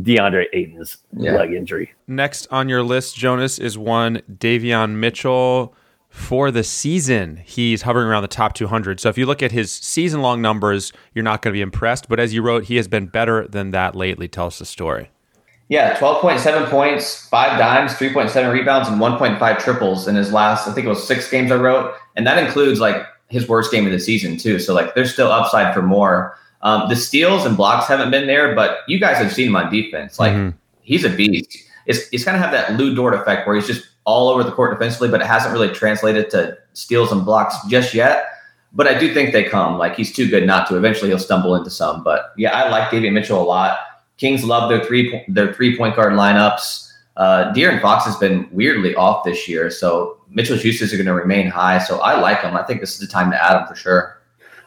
DeAndre 0.03 0.45
Ayton's 0.53 0.99
leg 1.13 1.55
injury. 1.55 1.93
Next 2.07 2.47
on 2.51 2.69
your 2.69 2.83
list, 2.83 3.17
Jonas, 3.17 3.59
is 3.59 3.79
one 3.79 4.21
Davion 4.31 4.97
Mitchell 4.97 5.75
for 6.11 6.51
the 6.51 6.65
season, 6.65 7.41
he's 7.45 7.83
hovering 7.83 8.09
around 8.09 8.23
the 8.23 8.29
top 8.29 8.55
200. 8.55 8.99
So 8.99 9.09
if 9.09 9.19
you 9.19 9.27
look 9.27 9.43
at 9.43 9.53
his 9.53 9.71
season 9.71 10.23
long 10.23 10.41
numbers, 10.41 10.93
you're 11.15 11.23
not 11.23 11.43
going 11.43 11.53
to 11.53 11.57
be 11.57 11.63
impressed. 11.63 12.09
But 12.09 12.19
as 12.19 12.33
you 12.33 12.43
wrote, 12.43 12.65
he 12.65 12.77
has 12.77 12.89
been 12.89 13.07
better 13.07 13.47
than 13.47 13.71
that 13.73 13.95
lately. 13.95 14.27
Tell 14.27 14.47
us 14.47 14.59
the 14.59 14.65
story. 14.65 15.11
Yeah, 15.69 15.99
12.7 15.99 16.71
points, 16.71 17.27
five 17.29 17.59
dimes, 17.59 17.93
3.7 17.93 18.51
rebounds, 18.51 18.89
and 18.89 18.99
1.5 19.01 19.59
triples 19.59 20.09
in 20.09 20.17
his 20.17 20.33
last, 20.33 20.67
I 20.67 20.73
think 20.73 20.87
it 20.87 20.89
was 20.89 21.07
six 21.07 21.31
games 21.31 21.53
I 21.53 21.57
wrote. 21.57 21.95
And 22.17 22.27
that 22.27 22.43
includes 22.43 22.81
like 22.81 23.03
his 23.29 23.47
worst 23.47 23.71
game 23.71 23.85
of 23.85 23.93
the 23.93 24.01
season, 24.01 24.39
too. 24.39 24.59
So 24.59 24.73
like 24.73 24.95
there's 24.95 25.13
still 25.13 25.31
upside 25.31 25.75
for 25.75 25.83
more. 25.83 26.39
Um, 26.63 26.89
the 26.89 26.97
steals 26.97 27.45
and 27.45 27.57
blocks 27.57 27.87
haven't 27.87 28.11
been 28.11 28.27
there, 28.27 28.55
but 28.55 28.79
you 28.89 28.99
guys 28.99 29.19
have 29.19 29.33
seen 29.33 29.49
him 29.49 29.57
on 29.57 29.71
defense. 29.71 30.19
Like 30.19 30.33
mm-hmm. 30.33 30.57
he's 30.81 31.05
a 31.05 31.11
beast. 31.11 31.57
It's, 31.87 32.09
it's 32.13 32.25
kind 32.25 32.37
of 32.37 32.43
have 32.43 32.53
that 32.53 32.79
Lu 32.79 32.95
Dort 32.95 33.15
effect 33.15 33.47
where 33.47 33.55
he's 33.55 33.67
just 33.67 33.87
all 34.05 34.31
over 34.31 34.43
the 34.43 34.53
court 34.53 34.73
defensively, 34.73 35.09
but 35.09 35.21
it 35.21 35.27
hasn't 35.27 35.53
really 35.53 35.69
translated 35.69 36.31
to 36.31 36.57
steals 36.73 37.13
and 37.13 37.27
blocks 37.27 37.55
just 37.69 37.93
yet. 37.93 38.27
But 38.73 38.87
I 38.87 38.99
do 38.99 39.13
think 39.13 39.33
they 39.33 39.45
come. 39.45 39.79
Like 39.79 39.97
he's 39.97 40.13
too 40.15 40.29
good 40.29 40.47
not 40.47 40.67
to. 40.69 40.77
Eventually, 40.77 41.11
he'll 41.11 41.19
stumble 41.19 41.55
into 41.55 41.71
some. 41.71 42.03
But 42.03 42.33
yeah, 42.37 42.53
I 42.53 42.69
like 42.71 42.91
Davion 42.91 43.13
Mitchell 43.13 43.41
a 43.41 43.45
lot. 43.45 43.79
Kings 44.19 44.45
love 44.45 44.69
their 44.69 44.85
three 44.85 45.25
their 45.29 45.55
three 45.55 45.77
point 45.77 45.97
guard 45.97 46.13
lineups. 46.13 46.85
Uh, 47.17 47.53
and 47.57 47.81
Fox 47.81 48.05
has 48.05 48.17
been 48.17 48.49
weirdly 48.53 48.95
off 48.95 49.25
this 49.25 49.49
year, 49.49 49.71
so 49.71 50.19
Mitchell's 50.31 50.65
uses 50.65 50.93
are 50.93 50.97
going 50.97 51.07
to 51.07 51.15
remain 51.15 51.49
high. 51.49 51.79
So 51.79 51.99
I 51.99 52.21
like 52.21 52.43
him. 52.43 52.57
I 52.57 52.63
think 52.63 52.81
this 52.81 52.93
is 52.93 53.01
the 53.01 53.09
time 53.09 53.33
to 53.33 53.43
add 53.43 53.61
him 53.61 53.67
for 53.67 53.75
sure. 53.75 54.23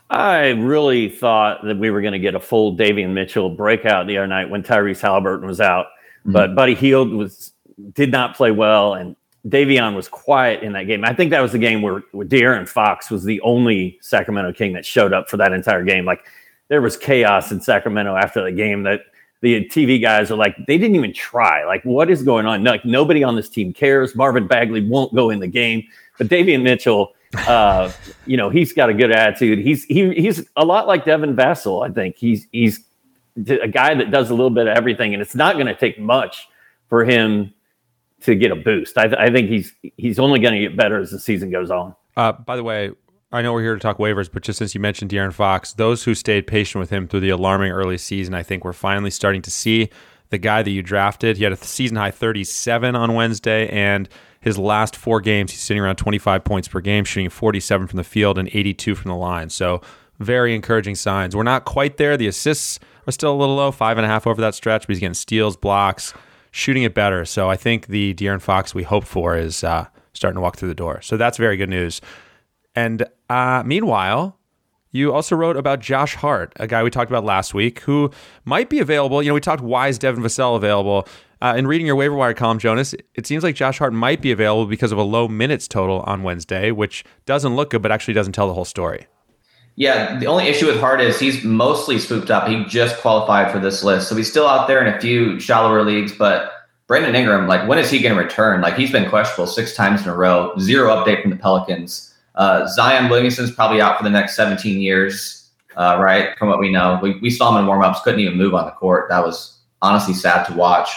I 0.10 0.50
really 0.50 1.08
thought 1.08 1.64
that 1.64 1.78
we 1.78 1.90
were 1.90 2.02
going 2.02 2.12
to 2.12 2.20
get 2.20 2.36
a 2.36 2.42
full 2.42 2.76
Davion 2.76 3.14
Mitchell 3.14 3.50
breakout 3.50 4.08
the 4.08 4.18
other 4.18 4.28
night 4.28 4.50
when 4.50 4.64
Tyrese 4.64 5.00
Haliburton 5.00 5.46
was 5.46 5.62
out, 5.62 5.86
mm-hmm. 5.86 6.34
but 6.34 6.54
Buddy 6.54 6.76
Hield 6.76 7.14
was 7.14 7.54
did 7.94 8.12
not 8.12 8.36
play 8.36 8.52
well, 8.52 8.96
and 8.96 9.16
Davion 9.48 9.96
was 9.96 10.10
quiet 10.10 10.62
in 10.62 10.74
that 10.74 10.84
game. 10.84 11.06
I 11.06 11.14
think 11.14 11.32
that 11.32 11.42
was 11.42 11.54
the 11.54 11.58
game 11.58 11.82
where, 11.82 12.04
where 12.12 12.28
De'Aaron 12.28 12.68
Fox 12.68 13.10
was 13.10 13.24
the 13.24 13.40
only 13.42 13.98
Sacramento 14.02 14.52
King 14.54 14.74
that 14.74 14.86
showed 14.86 15.14
up 15.14 15.30
for 15.30 15.38
that 15.38 15.54
entire 15.54 15.84
game. 15.84 16.04
Like 16.04 16.26
there 16.68 16.82
was 16.82 16.98
chaos 16.98 17.52
in 17.52 17.62
Sacramento 17.62 18.16
after 18.16 18.44
the 18.44 18.52
game 18.52 18.84
that 18.84 19.02
the 19.42 19.66
TV 19.66 20.02
guys 20.02 20.32
are 20.32 20.38
like, 20.38 20.56
they 20.68 20.78
didn't 20.78 20.96
even 20.96 21.14
try. 21.14 21.66
Like, 21.66 21.84
what 21.84 22.10
is 22.10 22.24
going 22.24 22.46
on? 22.46 22.64
Like, 22.64 22.86
nobody 22.86 23.24
on 23.24 23.36
this 23.36 23.50
team 23.50 23.74
cares. 23.74 24.16
Marvin 24.16 24.48
Bagley 24.48 24.88
won't 24.88 25.14
go 25.14 25.30
in 25.30 25.40
the 25.40 25.48
game, 25.48 25.84
but 26.18 26.28
Davion 26.28 26.62
Mitchell, 26.62 27.14
uh, 27.48 27.92
you 28.26 28.38
know, 28.38 28.50
he's 28.50 28.72
got 28.72 28.90
a 28.90 28.94
good 28.94 29.12
attitude. 29.12 29.60
He's 29.60 29.84
he, 29.86 30.14
he's 30.14 30.48
a 30.56 30.64
lot 30.64 30.88
like 30.88 31.06
Devin 31.06 31.36
Vassell. 31.36 31.88
I 31.88 31.92
think 31.92 32.18
he's 32.18 32.48
he's 32.52 32.82
a 33.48 33.68
guy 33.68 33.96
that 33.96 34.12
does 34.12 34.30
a 34.30 34.34
little 34.34 34.50
bit 34.50 34.68
of 34.68 34.78
everything, 34.78 35.14
and 35.14 35.22
it's 35.22 35.36
not 35.36 35.56
going 35.56 35.68
to 35.68 35.76
take 35.76 36.00
much 36.00 36.48
for 36.88 37.04
him 37.04 37.54
to 38.22 38.36
get 38.36 38.52
a 38.52 38.56
boost. 38.56 38.98
I, 38.98 39.08
th- 39.08 39.20
I 39.20 39.30
think 39.32 39.50
he's 39.50 39.74
he's 39.98 40.20
only 40.20 40.40
going 40.40 40.54
to 40.54 40.60
get 40.60 40.78
better 40.78 41.00
as 41.00 41.12
the 41.12 41.20
season 41.20 41.50
goes 41.50 41.72
on. 41.72 41.96
Uh, 42.16 42.34
by 42.34 42.56
the 42.56 42.64
way, 42.64 42.92
I 43.34 43.42
know 43.42 43.54
we're 43.54 43.62
here 43.62 43.76
to 43.76 43.80
talk 43.80 43.98
waivers, 43.98 44.30
but 44.32 44.44
just 44.44 44.60
since 44.60 44.76
you 44.76 44.82
mentioned 44.82 45.10
De'Aaron 45.10 45.32
Fox, 45.32 45.72
those 45.72 46.04
who 46.04 46.14
stayed 46.14 46.48
patient 46.48 46.82
with 46.82 46.90
him 46.90 47.08
through 47.08 47.22
the 47.22 47.30
alarming 47.30 47.72
early 47.72 47.98
season, 47.98 48.34
I 48.34 48.44
think 48.44 48.66
we're 48.66 48.74
finally 48.74 49.10
starting 49.10 49.42
to 49.44 49.52
see 49.52 49.90
the 50.32 50.38
guy 50.38 50.64
that 50.64 50.70
you 50.70 50.84
drafted. 50.84 51.38
He 51.38 51.46
had 51.46 51.54
a 51.54 51.58
season 51.58 51.96
high 51.96 52.12
37 52.12 52.94
on 52.94 53.14
Wednesday, 53.14 53.70
and 53.70 54.10
his 54.42 54.58
last 54.58 54.98
four 54.98 55.22
games, 55.22 55.52
he's 55.52 55.62
sitting 55.62 55.82
around 55.82 55.96
25 55.96 56.44
points 56.44 56.68
per 56.68 56.82
game, 56.82 57.06
shooting 57.06 57.30
47 57.30 57.88
from 57.88 57.98
the 57.98 58.04
field 58.04 58.38
and 58.38 58.50
82 58.50 58.96
from 58.96 59.10
the 59.10 59.16
line. 59.16 59.50
So 59.50 59.82
very 60.20 60.54
encouraging 60.54 60.96
signs. 60.96 61.34
We're 61.34 61.44
not 61.44 61.64
quite 61.64 61.96
there. 61.96 62.18
The 62.18 62.28
assists 62.28 62.80
are 63.08 63.14
still 63.14 63.34
a 63.34 63.40
little 63.40 63.56
low, 63.56 63.72
five 63.72 63.98
and 63.98 64.06
a 64.06 64.10
half 64.10 64.28
over 64.28 64.42
that 64.42 64.56
stretch, 64.56 64.82
but 64.82 64.90
he's 64.90 65.00
getting 65.00 65.14
steals, 65.14 65.56
blocks 65.56 66.14
shooting 66.52 66.84
it 66.84 66.94
better. 66.94 67.24
So 67.24 67.50
I 67.50 67.56
think 67.56 67.88
the 67.88 68.14
De'Aaron 68.14 68.42
Fox 68.42 68.76
we 68.76 68.84
hope 68.84 69.06
for 69.06 69.38
is 69.38 69.64
uh, 69.64 69.88
starting 70.12 70.36
to 70.36 70.42
walk 70.42 70.58
through 70.58 70.68
the 70.68 70.76
door. 70.76 71.02
So 71.02 71.16
that's 71.16 71.38
very 71.38 71.56
good 71.56 71.70
news. 71.70 72.02
And 72.76 73.06
uh, 73.30 73.64
meanwhile, 73.66 74.38
you 74.92 75.14
also 75.14 75.36
wrote 75.36 75.58
about 75.58 75.80
Josh 75.80 76.16
Hart, 76.16 76.54
a 76.58 76.68
guy 76.68 76.84
we 76.84 76.90
talked 76.90 77.10
about 77.10 77.24
last 77.24 77.54
week, 77.54 77.80
who 77.82 78.12
might 78.46 78.70
be 78.70 78.80
available. 78.80 79.24
You 79.24 79.30
know, 79.30 79.34
we 79.36 79.42
talked 79.42 79.62
why 79.62 79.88
is 79.88 79.98
Devin 79.98 80.24
Vassell 80.24 80.56
available. 80.56 81.08
Uh, 81.42 81.56
in 81.58 81.66
reading 81.66 81.88
your 81.88 81.96
waiver 81.96 82.14
wire 82.14 82.36
column, 82.36 82.60
Jonas, 82.60 82.94
it 83.16 83.26
seems 83.26 83.44
like 83.44 83.56
Josh 83.56 83.80
Hart 83.80 83.94
might 83.94 84.22
be 84.22 84.32
available 84.32 84.68
because 84.68 84.92
of 84.92 84.98
a 84.98 85.04
low 85.04 85.28
minutes 85.28 85.68
total 85.68 86.02
on 86.02 86.22
Wednesday, 86.22 86.72
which 86.72 87.04
doesn't 87.26 87.56
look 87.56 87.72
good, 87.72 87.82
but 87.82 87.92
actually 87.92 88.14
doesn't 88.14 88.34
tell 88.34 88.48
the 88.48 88.54
whole 88.54 88.66
story. 88.66 89.08
Yeah, 89.76 90.20
the 90.20 90.28
only 90.28 90.48
issue 90.48 90.68
with 90.68 90.80
Hart 90.80 91.02
is 91.02 91.20
he's 91.20 91.44
mostly 91.44 91.98
swooped 91.98 92.30
up. 92.30 92.48
He 92.48 92.64
just 92.66 92.98
qualified 92.98 93.52
for 93.52 93.58
this 93.58 93.84
list, 93.84 94.10
so 94.10 94.16
he's 94.16 94.30
still 94.30 94.46
out 94.46 94.68
there 94.68 94.86
in 94.86 94.94
a 94.94 95.00
few 95.00 95.40
shallower 95.40 95.84
leagues. 95.84 96.12
But 96.12 96.52
Brandon 96.88 97.16
Ingram, 97.16 97.48
like, 97.48 97.68
when 97.68 97.80
is 97.80 97.90
he 97.90 98.00
going 98.00 98.16
to 98.16 98.22
return? 98.22 98.62
Like, 98.62 98.76
he's 98.76 98.92
been 98.92 99.10
questionable 99.10 99.48
six 99.48 99.74
times 99.74 100.04
in 100.04 100.10
a 100.10 100.16
row. 100.16 100.54
Zero 100.60 100.94
update 100.94 101.22
from 101.22 101.32
the 101.32 101.38
Pelicans. 101.38 102.11
Uh, 102.36 102.68
Zion 102.68 103.10
Williamson's 103.10 103.52
probably 103.52 103.82
out 103.82 103.98
for 103.98 104.04
the 104.04 104.10
next 104.10 104.36
17 104.36 104.80
years, 104.80 105.50
uh, 105.76 105.98
right? 106.00 106.38
From 106.38 106.50
what 106.50 106.60
we 106.60 106.72
know, 106.72 107.00
we, 107.02 107.20
we 107.20 107.30
saw 107.30 107.56
him 107.56 107.64
in 107.64 107.70
warmups, 107.70 108.02
couldn't 108.04 108.20
even 108.20 108.38
move 108.38 108.54
on 108.54 108.66
the 108.66 108.72
court. 108.72 109.10
That 109.10 109.24
was 109.24 109.60
honestly 109.82 110.14
sad 110.14 110.46
to 110.46 110.54
watch. 110.54 110.90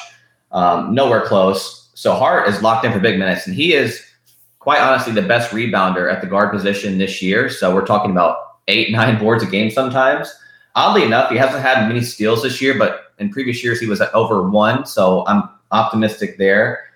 Um, 0.53 0.95
nowhere 0.95 1.27
close. 1.27 1.91
So 1.95 2.15
Hart 2.15 2.49
is 2.49 2.63
locked 2.63 2.85
in 2.85 2.93
for 2.93 3.01
big 3.01 3.19
minutes, 3.19 3.47
and 3.47 3.55
he 3.55 3.75
is 3.75 4.05
quite 4.59 4.81
honestly 4.81 5.13
the 5.13 5.23
best 5.23 5.51
rebounder 5.51 6.13
at 6.13 6.21
the 6.21 6.27
guard 6.27 6.53
position 6.53 6.99
this 6.99 7.21
year. 7.21 7.51
So 7.51 7.75
we're 7.75 7.87
talking 7.87 8.11
about 8.11 8.39
eight, 8.69 8.91
nine 8.93 9.19
boards 9.19 9.43
a 9.43 9.47
game 9.47 9.71
sometimes. 9.71 10.35
Oddly 10.77 11.05
enough, 11.05 11.31
he 11.31 11.37
hasn't 11.37 11.63
had 11.63 11.87
many 11.87 12.01
steals 12.01 12.43
this 12.43 12.61
year, 12.61 12.77
but 12.77 13.13
in 13.19 13.31
previous 13.31 13.63
years 13.63 13.79
he 13.79 13.87
was 13.87 14.01
at 14.01 14.13
over 14.13 14.49
one. 14.49 14.87
So 14.87 15.25
I'm 15.27 15.49
optimistic 15.71 16.39
there. 16.39 16.87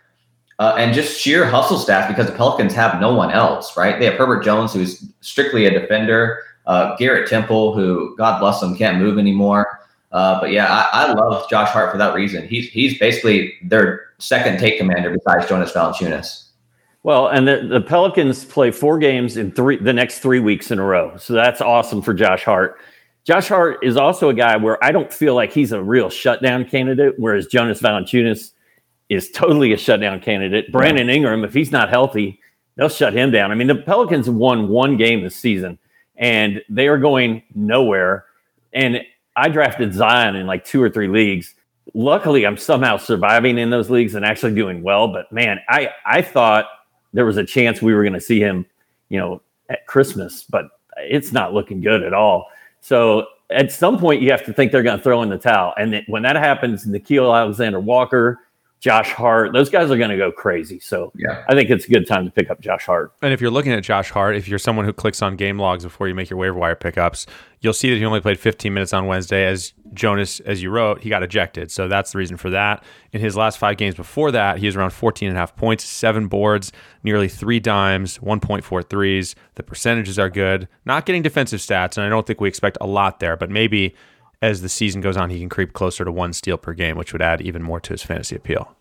Uh, 0.59 0.75
and 0.77 0.93
just 0.93 1.21
sheer 1.21 1.47
hustle 1.47 1.79
stats 1.79 2.09
because 2.09 2.27
the 2.27 2.33
Pelicans 2.33 2.75
have 2.75 3.01
no 3.01 3.15
one 3.15 3.31
else, 3.31 3.77
right? 3.77 3.99
They 3.99 4.07
have 4.07 4.15
Herbert 4.15 4.43
Jones, 4.43 4.73
who's 4.73 5.05
strictly 5.21 5.67
a 5.67 5.71
defender, 5.71 6.43
uh, 6.67 6.97
Garrett 6.97 7.31
Temple, 7.31 7.75
who, 7.75 8.17
God 8.17 8.41
bless 8.41 8.61
him, 8.61 8.77
can't 8.77 8.99
move 8.99 9.19
anymore. 9.19 9.79
Uh, 10.11 10.41
but 10.41 10.51
yeah, 10.51 10.67
I, 10.67 11.05
I, 11.05 11.13
love 11.13 11.49
Josh 11.51 11.69
Hart 11.69 11.93
for 11.93 11.99
that 11.99 12.15
reason. 12.15 12.49
He's 12.49 12.71
he's 12.71 12.99
basically 12.99 13.55
their 13.63 14.07
second 14.19 14.59
take 14.59 14.79
commander 14.79 15.11
besides 15.11 15.47
Jonas 15.49 15.73
Valanciunas. 15.73 16.45
Well, 17.03 17.29
and 17.29 17.47
the, 17.47 17.67
the 17.69 17.81
Pelicans 17.81 18.45
play 18.45 18.71
four 18.71 18.99
games 18.99 19.37
in 19.37 19.53
three 19.53 19.77
the 19.77 19.93
next 19.93 20.21
three 20.21 20.41
weeks 20.41 20.71
in 20.71 20.79
a 20.79 20.85
row. 20.85 21.17
So 21.19 21.35
that's 21.35 21.61
awesome 21.61 22.01
for 22.01 22.15
Josh 22.15 22.43
Hart. 22.43 22.79
Josh 23.25 23.49
Hart 23.49 23.79
is 23.83 23.99
also 23.99 24.31
a 24.31 24.35
guy 24.35 24.57
where 24.57 24.83
I 24.83 24.93
don't 24.93 25.13
feel 25.13 25.35
like 25.35 25.53
he's 25.53 25.73
a 25.73 25.83
real 25.83 26.09
shutdown 26.09 26.65
candidate, 26.65 27.15
whereas 27.19 27.47
Jonas 27.47 27.81
Valanciunas 27.83 28.53
is 29.09 29.31
totally 29.31 29.73
a 29.73 29.77
shutdown 29.77 30.21
candidate. 30.21 30.71
Brandon 30.71 31.09
Ingram, 31.09 31.45
if 31.45 31.55
he's 31.55 31.73
not 31.73 31.89
healthy, 31.89 32.41
they'll 32.77 32.89
shut 32.89 33.15
him 33.15 33.31
down. 33.31 33.51
I 33.51 33.55
mean, 33.55 33.67
the 33.67 33.75
Pelicans 33.75 34.29
won 34.29 34.69
one 34.69 34.97
game 34.97 35.23
this 35.23 35.37
season, 35.37 35.79
and 36.17 36.63
they 36.69 36.89
are 36.89 36.99
going 36.99 37.43
nowhere. 37.55 38.27
And 38.73 39.01
I 39.37 39.49
drafted 39.49 39.95
Zion 39.95 40.37
in 40.37 40.47
like 40.47 40.65
two 40.65 40.83
or 40.83 40.91
three 40.91 41.09
leagues. 41.09 41.55
Luckily, 41.95 42.47
I'm 42.47 42.57
somehow 42.57 42.99
surviving 42.99 43.59
in 43.59 43.71
those 43.71 43.89
leagues 43.89 44.15
and 44.15 44.25
actually 44.25 44.55
doing 44.55 44.83
well. 44.83 45.09
But 45.09 45.33
man, 45.33 45.59
I 45.69 45.91
I 46.05 46.23
thought 46.23 46.67
there 47.15 47.25
was 47.25 47.39
a 47.39 47.45
chance 47.45 47.81
we 47.81 47.95
were 47.95 48.03
going 48.03 48.13
to 48.13 48.21
see 48.21 48.41
him, 48.41 48.67
you 49.09 49.19
know, 49.19 49.41
at 49.71 49.87
Christmas, 49.87 50.45
but 50.45 50.67
it's 50.99 51.33
not 51.33 51.55
looking 51.55 51.81
good 51.81 52.03
at 52.03 52.13
all. 52.13 52.47
So 52.81 53.27
at 53.51 53.73
some 53.73 53.99
point, 53.99 54.21
you 54.21 54.31
have 54.31 54.45
to 54.45 54.53
think 54.53 54.73
they're 54.73 54.83
going 54.83 54.99
to 54.99 55.03
throw 55.03 55.23
in 55.23 55.31
the 55.31 55.39
towel. 55.39 55.73
And 55.79 56.03
when 56.07 56.23
that 56.23 56.37
happens, 56.37 56.85
Nickeil 56.85 57.35
Alexander 57.35 57.81
Walker, 57.81 58.41
Josh 58.81 59.11
Hart, 59.11 59.53
those 59.53 59.71
guys 59.71 59.91
are 59.91 59.99
going 59.99 60.11
to 60.11 60.17
go 60.17 60.31
crazy. 60.31 60.79
So 60.79 61.11
yeah. 61.17 61.45
I 61.49 61.55
think 61.55 61.69
it's 61.69 61.87
a 61.87 61.89
good 61.89 62.07
time 62.07 62.25
to 62.25 62.31
pick 62.31 62.49
up 62.49 62.61
Josh 62.61 62.85
Hart. 62.87 63.13
And 63.23 63.33
if 63.33 63.41
you're 63.41 63.51
looking 63.51 63.73
at 63.73 63.83
Josh 63.83 64.11
Hart, 64.11 64.37
if 64.37 64.47
you're 64.47 64.59
someone 64.59 64.85
who 64.85 64.93
clicks 64.93 65.21
on 65.21 65.35
game 65.35 65.59
logs 65.59 65.83
before 65.83 66.07
you 66.07 66.15
make 66.15 66.31
your 66.31 66.39
waiver 66.39 66.57
wire 66.57 66.77
pickups, 66.77 67.27
you'll 67.61 67.73
see 67.73 67.91
that 67.91 67.97
he 67.97 68.05
only 68.05 68.21
played 68.21 68.39
15 68.39 68.73
minutes 68.73 68.93
on 68.93 69.07
Wednesday. 69.07 69.47
As 69.47 69.73
Jonas, 69.95 70.39
as 70.41 70.63
you 70.63 70.71
wrote, 70.71 71.01
he 71.01 71.11
got 71.11 71.25
ejected. 71.25 71.73
So 71.73 71.89
that's 71.89 72.13
the 72.13 72.19
reason 72.19 72.37
for 72.37 72.51
that. 72.51 72.85
In 73.13 73.21
his 73.21 73.37
last 73.37 73.59
five 73.59 73.79
games 73.79 73.97
before 73.97 74.31
that, 74.31 74.59
he 74.59 74.67
was 74.67 74.77
around 74.77 74.91
14 74.91 75.29
and 75.29 75.37
a 75.37 75.41
half 75.41 75.57
points, 75.57 75.85
seven 75.85 76.29
boards, 76.29 76.71
nearly 77.03 77.29
three 77.29 77.59
dimes, 77.59 78.19
1.4 78.19 78.89
threes. 78.89 79.35
The 79.57 79.65
percentages 79.65 80.21
are 80.21 80.31
good. 80.31 80.69
Not 80.85 81.05
getting 81.05 81.23
defensive 81.23 81.61
stats, 81.61 81.97
and 81.97 82.07
I 82.07 82.09
don't 82.09 82.27
think 82.27 82.41
we 82.41 82.49
expect 82.49 82.79
a 82.81 82.87
lot 82.87 83.19
there, 83.19 83.37
but 83.37 83.51
maybe 83.51 83.97
as 84.41 84.63
the 84.63 84.69
season 84.69 85.01
goes 85.01 85.17
on, 85.17 85.31
he 85.31 85.41
can 85.41 85.49
creep 85.49 85.73
closer 85.73 86.05
to 86.05 86.13
one 86.13 86.33
steal 86.33 86.59
per 86.59 86.73
game, 86.73 86.97
which 86.97 87.13
would 87.13 87.23
add 87.23 87.41
even 87.41 87.63
more 87.63 87.81
to 87.81 87.93
his 87.93 88.03
fantasy 88.03 88.37
appeal. 88.37 88.75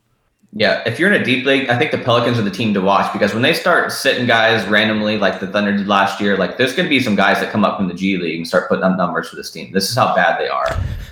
Yeah, 0.53 0.81
if 0.85 0.97
you're 0.97 1.11
in 1.13 1.21
a 1.21 1.25
deep 1.25 1.45
league, 1.45 1.69
I 1.69 1.77
think 1.77 1.91
the 1.91 1.97
Pelicans 1.97 2.39
are 2.39 2.43
the 2.43 2.51
team 2.51 2.73
to 2.73 2.81
watch 2.81 3.11
because 3.11 3.33
when 3.33 3.43
they 3.43 3.53
start 3.53 3.91
sitting 3.91 4.25
guys 4.25 4.65
randomly, 4.67 5.17
like 5.17 5.39
the 5.39 5.47
Thunder 5.47 5.75
did 5.75 5.87
last 5.87 6.21
year, 6.21 6.37
like 6.37 6.57
there's 6.57 6.73
going 6.73 6.85
to 6.85 6.89
be 6.89 7.01
some 7.01 7.15
guys 7.15 7.41
that 7.41 7.51
come 7.51 7.65
up 7.65 7.77
from 7.77 7.89
the 7.89 7.93
G 7.93 8.17
League 8.17 8.37
and 8.37 8.47
start 8.47 8.69
putting 8.69 8.83
up 8.83 8.97
numbers 8.97 9.27
for 9.27 9.35
this 9.35 9.51
team. 9.51 9.71
This 9.73 9.89
is 9.89 9.95
how 9.95 10.15
bad 10.15 10.39
they 10.39 10.47
are. 10.47 10.67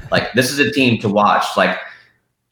Like 0.10 0.32
this 0.34 0.52
is 0.52 0.60
a 0.60 0.72
team 0.72 1.00
to 1.02 1.10
watch. 1.10 1.46
Like 1.58 1.78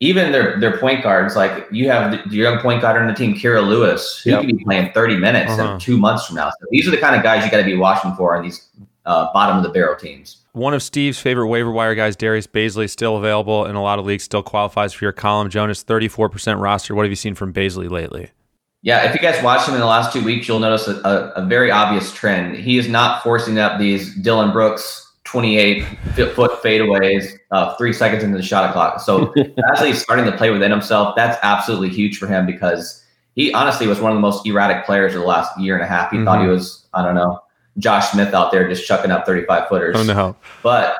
even 0.01 0.33
their 0.33 0.59
their 0.59 0.77
point 0.77 1.01
guards, 1.01 1.37
like 1.37 1.65
you 1.71 1.89
have 1.89 2.29
the, 2.29 2.35
young 2.35 2.59
point 2.59 2.81
guard 2.81 3.01
on 3.01 3.07
the 3.07 3.13
team, 3.13 3.33
Kira 3.33 3.65
Lewis, 3.65 4.19
who 4.21 4.31
yep. 4.31 4.41
could 4.41 4.57
be 4.57 4.63
playing 4.65 4.91
30 4.91 5.17
minutes 5.17 5.53
uh-huh. 5.53 5.79
two 5.79 5.97
months 5.97 6.25
from 6.25 6.35
now. 6.35 6.49
So 6.49 6.67
these 6.69 6.85
are 6.85 6.91
the 6.91 6.97
kind 6.97 7.15
of 7.15 7.23
guys 7.23 7.45
you 7.45 7.49
got 7.49 7.57
to 7.57 7.63
be 7.63 7.77
watching 7.77 8.13
for 8.15 8.35
on 8.35 8.43
these 8.43 8.67
uh, 9.05 9.31
bottom 9.33 9.57
of 9.57 9.63
the 9.63 9.69
barrel 9.69 9.95
teams. 9.95 10.37
One 10.53 10.73
of 10.73 10.83
Steve's 10.83 11.19
favorite 11.19 11.47
waiver 11.47 11.71
wire 11.71 11.95
guys, 11.95 12.15
Darius 12.15 12.47
Bazley, 12.47 12.89
still 12.89 13.17
available 13.17 13.65
in 13.65 13.75
a 13.75 13.81
lot 13.81 13.99
of 13.99 14.05
leagues, 14.05 14.23
still 14.23 14.43
qualifies 14.43 14.93
for 14.93 15.05
your 15.05 15.11
column. 15.11 15.49
Jonas, 15.49 15.83
34% 15.83 16.61
roster. 16.61 16.93
What 16.93 17.03
have 17.03 17.11
you 17.11 17.15
seen 17.15 17.35
from 17.35 17.51
Bazley 17.51 17.89
lately? 17.89 18.29
Yeah, 18.83 19.09
if 19.09 19.15
you 19.15 19.21
guys 19.21 19.41
watch 19.41 19.67
him 19.67 19.73
in 19.73 19.79
the 19.79 19.85
last 19.85 20.11
two 20.11 20.23
weeks, 20.23 20.47
you'll 20.47 20.59
notice 20.59 20.87
a, 20.87 20.95
a, 20.97 21.43
a 21.43 21.45
very 21.45 21.71
obvious 21.71 22.13
trend. 22.13 22.57
He 22.57 22.77
is 22.77 22.87
not 22.87 23.23
forcing 23.23 23.57
up 23.57 23.79
these 23.79 24.13
Dillon 24.15 24.51
Brooks 24.51 25.03
28 25.23 25.83
foot 26.35 26.51
fadeaways 26.61 27.31
uh, 27.51 27.75
three 27.75 27.93
seconds 27.93 28.23
into 28.23 28.37
the 28.37 28.43
shot 28.43 28.71
clock. 28.73 28.99
So 28.99 29.33
as 29.73 29.79
he's 29.79 30.01
starting 30.01 30.25
to 30.25 30.35
play 30.37 30.51
within 30.51 30.69
himself, 30.69 31.15
that's 31.15 31.39
absolutely 31.43 31.89
huge 31.89 32.17
for 32.17 32.27
him 32.27 32.45
because 32.45 33.03
he 33.35 33.53
honestly 33.53 33.87
was 33.87 33.99
one 33.99 34.11
of 34.11 34.17
the 34.17 34.21
most 34.21 34.45
erratic 34.45 34.85
players 34.85 35.15
of 35.15 35.21
the 35.21 35.27
last 35.27 35.57
year 35.59 35.75
and 35.75 35.83
a 35.83 35.87
half. 35.87 36.11
He 36.11 36.17
mm-hmm. 36.17 36.25
thought 36.25 36.41
he 36.41 36.47
was, 36.47 36.85
I 36.93 37.03
don't 37.03 37.15
know, 37.15 37.39
Josh 37.77 38.11
Smith 38.11 38.33
out 38.33 38.51
there 38.51 38.67
just 38.67 38.87
chucking 38.87 39.11
up 39.11 39.25
35 39.25 39.67
footers. 39.67 39.95
Oh, 39.97 40.03
no. 40.03 40.35
But 40.61 40.97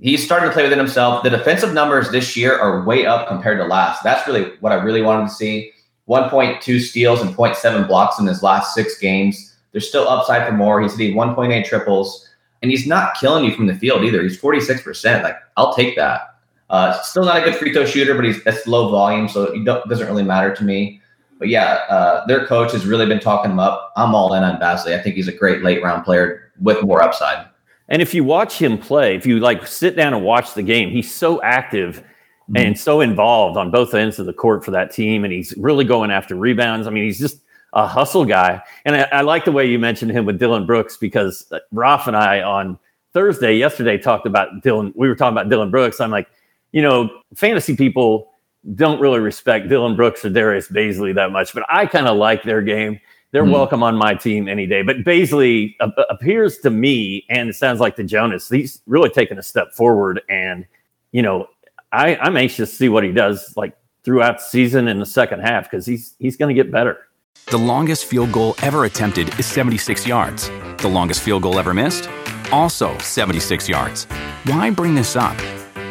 he's 0.00 0.24
starting 0.24 0.48
to 0.48 0.52
play 0.52 0.62
within 0.62 0.78
himself. 0.78 1.22
The 1.22 1.30
defensive 1.30 1.74
numbers 1.74 2.10
this 2.10 2.36
year 2.36 2.58
are 2.58 2.84
way 2.84 3.06
up 3.06 3.28
compared 3.28 3.58
to 3.58 3.64
last. 3.64 4.02
That's 4.02 4.26
really 4.26 4.52
what 4.60 4.72
I 4.72 4.76
really 4.76 5.02
wanted 5.02 5.28
to 5.28 5.34
see. 5.34 5.72
1.2 6.08 6.80
steals 6.80 7.20
and 7.20 7.34
0.7 7.34 7.86
blocks 7.86 8.18
in 8.18 8.26
his 8.26 8.42
last 8.42 8.74
six 8.74 8.98
games. 8.98 9.56
There's 9.72 9.86
still 9.86 10.08
upside 10.08 10.46
for 10.46 10.54
more. 10.54 10.80
He's 10.80 10.96
hitting 10.96 11.14
1.8 11.14 11.64
triples, 11.66 12.26
and 12.62 12.70
he's 12.70 12.86
not 12.86 13.14
killing 13.20 13.44
you 13.44 13.54
from 13.54 13.66
the 13.66 13.74
field 13.74 14.02
either. 14.04 14.22
He's 14.22 14.40
46%. 14.40 15.22
Like, 15.22 15.36
I'll 15.58 15.74
take 15.74 15.96
that. 15.96 16.34
Uh, 16.70 17.00
still 17.02 17.24
not 17.24 17.38
a 17.38 17.42
good 17.42 17.56
free 17.56 17.72
throw 17.72 17.84
shooter, 17.84 18.14
but 18.14 18.24
he's 18.24 18.42
that's 18.44 18.66
low 18.66 18.90
volume, 18.90 19.28
so 19.28 19.44
it 19.44 19.64
doesn't 19.64 20.06
really 20.06 20.22
matter 20.22 20.54
to 20.54 20.64
me. 20.64 20.97
But 21.38 21.48
yeah, 21.48 21.80
uh, 21.88 22.26
their 22.26 22.46
coach 22.46 22.72
has 22.72 22.84
really 22.84 23.06
been 23.06 23.20
talking 23.20 23.52
him 23.52 23.60
up. 23.60 23.92
I'm 23.96 24.14
all 24.14 24.34
in 24.34 24.42
on 24.42 24.60
Bazley. 24.60 24.98
I 24.98 25.02
think 25.02 25.14
he's 25.14 25.28
a 25.28 25.32
great 25.32 25.62
late 25.62 25.82
round 25.82 26.04
player 26.04 26.52
with 26.60 26.82
more 26.82 27.02
upside. 27.02 27.46
And 27.88 28.02
if 28.02 28.12
you 28.12 28.24
watch 28.24 28.58
him 28.58 28.76
play, 28.76 29.16
if 29.16 29.24
you 29.24 29.38
like 29.38 29.66
sit 29.66 29.96
down 29.96 30.14
and 30.14 30.24
watch 30.24 30.54
the 30.54 30.62
game, 30.62 30.90
he's 30.90 31.14
so 31.14 31.40
active 31.42 31.98
mm-hmm. 31.98 32.56
and 32.56 32.78
so 32.78 33.00
involved 33.00 33.56
on 33.56 33.70
both 33.70 33.94
ends 33.94 34.18
of 34.18 34.26
the 34.26 34.32
court 34.32 34.64
for 34.64 34.72
that 34.72 34.92
team. 34.92 35.24
And 35.24 35.32
he's 35.32 35.56
really 35.56 35.84
going 35.84 36.10
after 36.10 36.34
rebounds. 36.34 36.86
I 36.86 36.90
mean, 36.90 37.04
he's 37.04 37.18
just 37.18 37.40
a 37.72 37.86
hustle 37.86 38.24
guy. 38.24 38.60
And 38.84 38.96
I, 38.96 39.08
I 39.12 39.20
like 39.22 39.44
the 39.44 39.52
way 39.52 39.66
you 39.66 39.78
mentioned 39.78 40.10
him 40.10 40.26
with 40.26 40.38
Dillon 40.38 40.66
Brooks 40.66 40.96
because 40.96 41.50
Ralph 41.72 42.06
and 42.06 42.16
I 42.16 42.42
on 42.42 42.78
Thursday, 43.14 43.56
yesterday, 43.56 43.96
talked 43.96 44.26
about 44.26 44.62
Dillon. 44.62 44.92
We 44.96 45.08
were 45.08 45.14
talking 45.14 45.36
about 45.36 45.48
Dillon 45.48 45.70
Brooks. 45.70 46.00
I'm 46.00 46.10
like, 46.10 46.28
you 46.72 46.82
know, 46.82 47.10
fantasy 47.34 47.74
people 47.74 48.32
don't 48.74 49.00
really 49.00 49.20
respect 49.20 49.68
Dillon 49.68 49.96
Brooks 49.96 50.24
or 50.24 50.30
Darius 50.30 50.68
Bazley 50.68 51.14
that 51.14 51.30
much, 51.30 51.54
but 51.54 51.64
I 51.68 51.86
kind 51.86 52.06
of 52.06 52.16
like 52.16 52.42
their 52.42 52.62
game. 52.62 53.00
They're 53.30 53.44
mm. 53.44 53.52
welcome 53.52 53.82
on 53.82 53.96
my 53.96 54.14
team 54.14 54.48
any 54.48 54.66
day. 54.66 54.82
But 54.82 55.04
Bazley 55.04 55.74
uh, 55.80 55.90
appears 56.10 56.58
to 56.58 56.70
me, 56.70 57.24
and 57.28 57.50
it 57.50 57.54
sounds 57.54 57.78
like 57.78 57.96
to 57.96 58.04
Jonas, 58.04 58.48
he's 58.48 58.80
really 58.86 59.10
taken 59.10 59.38
a 59.38 59.42
step 59.42 59.72
forward. 59.72 60.22
And, 60.28 60.66
you 61.12 61.22
know, 61.22 61.46
I, 61.92 62.16
I'm 62.16 62.36
anxious 62.36 62.70
to 62.70 62.76
see 62.76 62.88
what 62.88 63.04
he 63.04 63.12
does 63.12 63.54
like 63.56 63.76
throughout 64.02 64.38
the 64.38 64.44
season 64.44 64.88
in 64.88 64.98
the 64.98 65.06
second 65.06 65.40
half 65.40 65.70
because 65.70 65.84
he's 65.84 66.14
he's 66.18 66.36
going 66.36 66.54
to 66.54 66.62
get 66.62 66.72
better. 66.72 67.08
The 67.50 67.58
longest 67.58 68.06
field 68.06 68.32
goal 68.32 68.54
ever 68.62 68.84
attempted 68.84 69.38
is 69.38 69.46
76 69.46 70.06
yards. 70.06 70.50
The 70.78 70.88
longest 70.88 71.22
field 71.22 71.42
goal 71.42 71.58
ever 71.58 71.72
missed? 71.72 72.08
Also 72.50 72.96
76 72.98 73.68
yards. 73.68 74.04
Why 74.44 74.70
bring 74.70 74.94
this 74.94 75.16
up? 75.16 75.36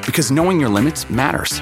Because 0.06 0.32
knowing 0.32 0.60
your 0.60 0.70
limits 0.70 1.10
matters 1.10 1.62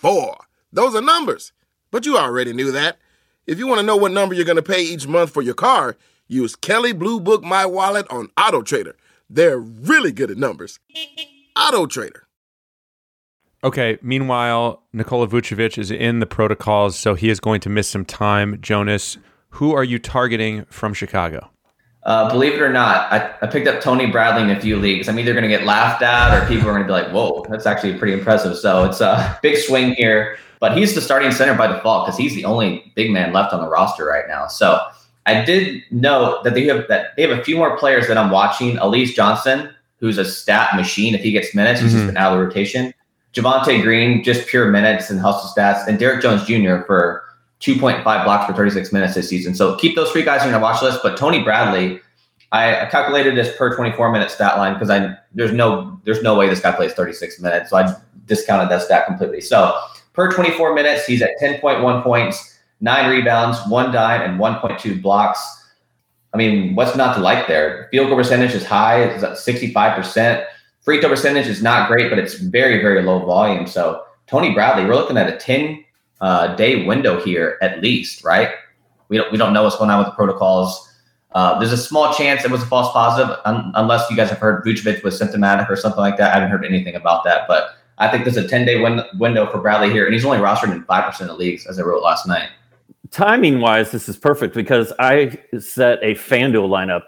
four. 0.00 0.36
Those 0.72 0.94
are 0.94 1.02
numbers. 1.02 1.52
But 1.90 2.06
you 2.06 2.16
already 2.16 2.52
knew 2.52 2.72
that. 2.72 2.98
If 3.46 3.58
you 3.58 3.66
want 3.66 3.80
to 3.80 3.86
know 3.86 3.96
what 3.96 4.12
number 4.12 4.34
you're 4.34 4.44
going 4.44 4.56
to 4.56 4.62
pay 4.62 4.82
each 4.82 5.06
month 5.06 5.30
for 5.30 5.42
your 5.42 5.54
car, 5.54 5.96
use 6.26 6.56
Kelley 6.56 6.92
Blue 6.92 7.20
Book 7.20 7.42
My 7.42 7.66
Wallet 7.66 8.06
on 8.10 8.30
Auto 8.40 8.62
Trader. 8.62 8.96
They're 9.28 9.58
really 9.58 10.12
good 10.12 10.30
at 10.30 10.38
numbers. 10.38 10.78
Auto 11.56 11.86
Trader. 11.86 12.26
Okay. 13.62 13.98
Meanwhile, 14.00 14.82
Nikola 14.92 15.26
Vucevic 15.28 15.76
is 15.76 15.90
in 15.90 16.20
the 16.20 16.26
protocols, 16.26 16.96
so 16.98 17.14
he 17.14 17.28
is 17.28 17.40
going 17.40 17.60
to 17.60 17.68
miss 17.68 17.88
some 17.88 18.04
time. 18.04 18.58
Jonas, 18.60 19.18
who 19.50 19.72
are 19.74 19.84
you 19.84 19.98
targeting 19.98 20.64
from 20.70 20.94
Chicago? 20.94 21.50
Uh, 22.02 22.30
believe 22.30 22.54
it 22.54 22.62
or 22.62 22.72
not, 22.72 23.12
I, 23.12 23.34
I, 23.42 23.46
picked 23.46 23.68
up 23.68 23.82
Tony 23.82 24.06
Bradley 24.06 24.42
in 24.42 24.56
a 24.56 24.58
few 24.58 24.78
leagues. 24.78 25.06
I'm 25.06 25.18
either 25.18 25.32
going 25.32 25.42
to 25.42 25.50
get 25.50 25.64
laughed 25.64 26.00
at 26.00 26.32
or 26.32 26.46
people 26.48 26.66
are 26.66 26.72
going 26.72 26.82
to 26.82 26.86
be 26.86 26.92
like, 26.92 27.10
whoa, 27.12 27.44
that's 27.50 27.66
actually 27.66 27.98
pretty 27.98 28.14
impressive. 28.14 28.56
So 28.56 28.84
it's 28.84 29.02
a 29.02 29.38
big 29.42 29.58
swing 29.58 29.92
here. 29.92 30.38
But 30.60 30.76
he's 30.76 30.94
the 30.94 31.02
starting 31.02 31.30
center 31.30 31.54
by 31.54 31.66
default 31.66 32.06
because 32.06 32.18
he's 32.18 32.34
the 32.34 32.46
only 32.46 32.90
big 32.94 33.10
man 33.10 33.34
left 33.34 33.52
on 33.52 33.60
the 33.60 33.68
roster 33.68 34.06
right 34.06 34.26
now. 34.28 34.46
So 34.46 34.80
I 35.26 35.44
did 35.44 35.82
note 35.90 36.44
that 36.44 36.54
they 36.54 36.64
have 36.66 36.86
that 36.88 37.16
they 37.16 37.22
have 37.26 37.38
a 37.38 37.42
few 37.42 37.56
more 37.56 37.76
players 37.78 38.08
that 38.08 38.18
I'm 38.18 38.30
watching. 38.30 38.76
Alize 38.76 39.14
Johnson, 39.14 39.74
who's 39.98 40.18
a 40.18 40.24
stat 40.24 40.76
machine. 40.76 41.14
If 41.14 41.22
he 41.22 41.32
gets 41.32 41.54
minutes, 41.54 41.80
he's 41.80 41.92
mm-hmm. 41.92 41.98
just 42.00 42.14
been 42.14 42.16
out 42.16 42.32
of 42.32 42.38
the 42.38 42.44
rotation. 42.44 42.94
Javonte 43.32 43.80
Green, 43.82 44.24
just 44.24 44.48
pure 44.48 44.70
minutes 44.70 45.08
and 45.10 45.20
hustle 45.20 45.50
stats, 45.50 45.86
and 45.86 45.98
Derrick 45.98 46.20
Jones 46.20 46.44
Jr. 46.44 46.84
for 46.86 47.24
2.5 47.60 48.02
blocks 48.02 48.46
for 48.46 48.54
36 48.54 48.92
minutes 48.92 49.14
this 49.14 49.28
season. 49.28 49.54
So 49.54 49.76
keep 49.76 49.94
those 49.94 50.10
three 50.10 50.22
guys 50.22 50.42
on 50.42 50.50
your 50.50 50.60
watch 50.60 50.82
list. 50.82 51.00
But 51.02 51.18
Tony 51.18 51.42
Bradley, 51.42 52.00
I, 52.52 52.86
calculated 52.90 53.36
this 53.36 53.54
per 53.56 53.74
24 53.76 54.10
minute 54.10 54.30
stat 54.30 54.56
line 54.56 54.74
because 54.74 54.90
I 54.90 55.14
there's 55.34 55.52
no 55.52 56.00
there's 56.04 56.22
no 56.22 56.36
way 56.36 56.48
this 56.48 56.60
guy 56.60 56.72
plays 56.72 56.94
36 56.94 57.40
minutes. 57.40 57.70
So 57.70 57.76
I 57.76 57.94
discounted 58.26 58.70
that 58.70 58.82
stat 58.82 59.06
completely. 59.06 59.40
So 59.40 59.78
per 60.14 60.32
24 60.32 60.74
minutes, 60.74 61.04
he's 61.06 61.22
at 61.22 61.30
10.1 61.40 62.02
points, 62.02 62.58
nine 62.80 63.10
rebounds, 63.10 63.58
one 63.68 63.92
dime, 63.92 64.22
and 64.22 64.40
1.2 64.40 65.02
blocks. 65.02 65.40
I 66.32 66.36
mean, 66.38 66.74
what's 66.74 66.96
not 66.96 67.14
to 67.16 67.20
like 67.20 67.46
there? 67.46 67.88
Field 67.90 68.08
goal 68.08 68.16
percentage 68.16 68.54
is 68.54 68.64
high, 68.64 69.02
it's 69.02 69.22
at 69.22 69.32
65%. 69.32 70.44
Free 70.82 71.00
throw 71.00 71.10
percentage 71.10 71.46
is 71.46 71.62
not 71.62 71.88
great, 71.88 72.08
but 72.08 72.18
it's 72.18 72.34
very, 72.34 72.80
very 72.80 73.02
low 73.02 73.24
volume. 73.26 73.66
So 73.66 74.04
Tony 74.26 74.54
Bradley, 74.54 74.86
we're 74.86 74.94
looking 74.94 75.18
at 75.18 75.28
a 75.28 75.36
10 75.36 75.84
uh, 76.20 76.54
day 76.56 76.84
window 76.86 77.20
here 77.20 77.58
at 77.62 77.80
least, 77.80 78.24
right? 78.24 78.50
We 79.08 79.16
don't 79.16 79.30
we 79.32 79.38
don't 79.38 79.52
know 79.52 79.64
what's 79.64 79.76
going 79.76 79.90
on 79.90 79.98
with 79.98 80.08
the 80.08 80.14
protocols. 80.14 80.86
Uh, 81.32 81.58
there's 81.58 81.72
a 81.72 81.76
small 81.76 82.12
chance 82.12 82.44
it 82.44 82.50
was 82.50 82.62
a 82.62 82.66
false 82.66 82.92
positive, 82.92 83.36
un- 83.44 83.70
unless 83.76 84.10
you 84.10 84.16
guys 84.16 84.28
have 84.30 84.38
heard 84.38 84.64
Vucevic 84.64 85.04
was 85.04 85.16
symptomatic 85.16 85.70
or 85.70 85.76
something 85.76 86.00
like 86.00 86.16
that. 86.16 86.32
I 86.32 86.34
haven't 86.34 86.50
heard 86.50 86.64
anything 86.64 86.96
about 86.96 87.22
that, 87.22 87.46
but 87.46 87.76
I 87.98 88.08
think 88.08 88.24
there's 88.24 88.36
a 88.36 88.48
10 88.48 88.66
day 88.66 88.80
win- 88.80 89.04
window 89.18 89.46
for 89.50 89.58
Bradley 89.58 89.90
here, 89.90 90.06
and 90.06 90.14
he's 90.14 90.24
only 90.24 90.38
rostered 90.38 90.72
in 90.72 90.82
five 90.84 91.04
percent 91.04 91.30
of 91.30 91.38
leagues, 91.38 91.66
as 91.66 91.78
I 91.78 91.82
wrote 91.82 92.02
last 92.02 92.26
night. 92.26 92.48
Timing 93.10 93.60
wise, 93.60 93.90
this 93.90 94.08
is 94.08 94.16
perfect 94.16 94.54
because 94.54 94.92
I 94.98 95.38
set 95.58 95.98
a 96.02 96.14
FanDuel 96.14 96.68
lineup 96.68 97.02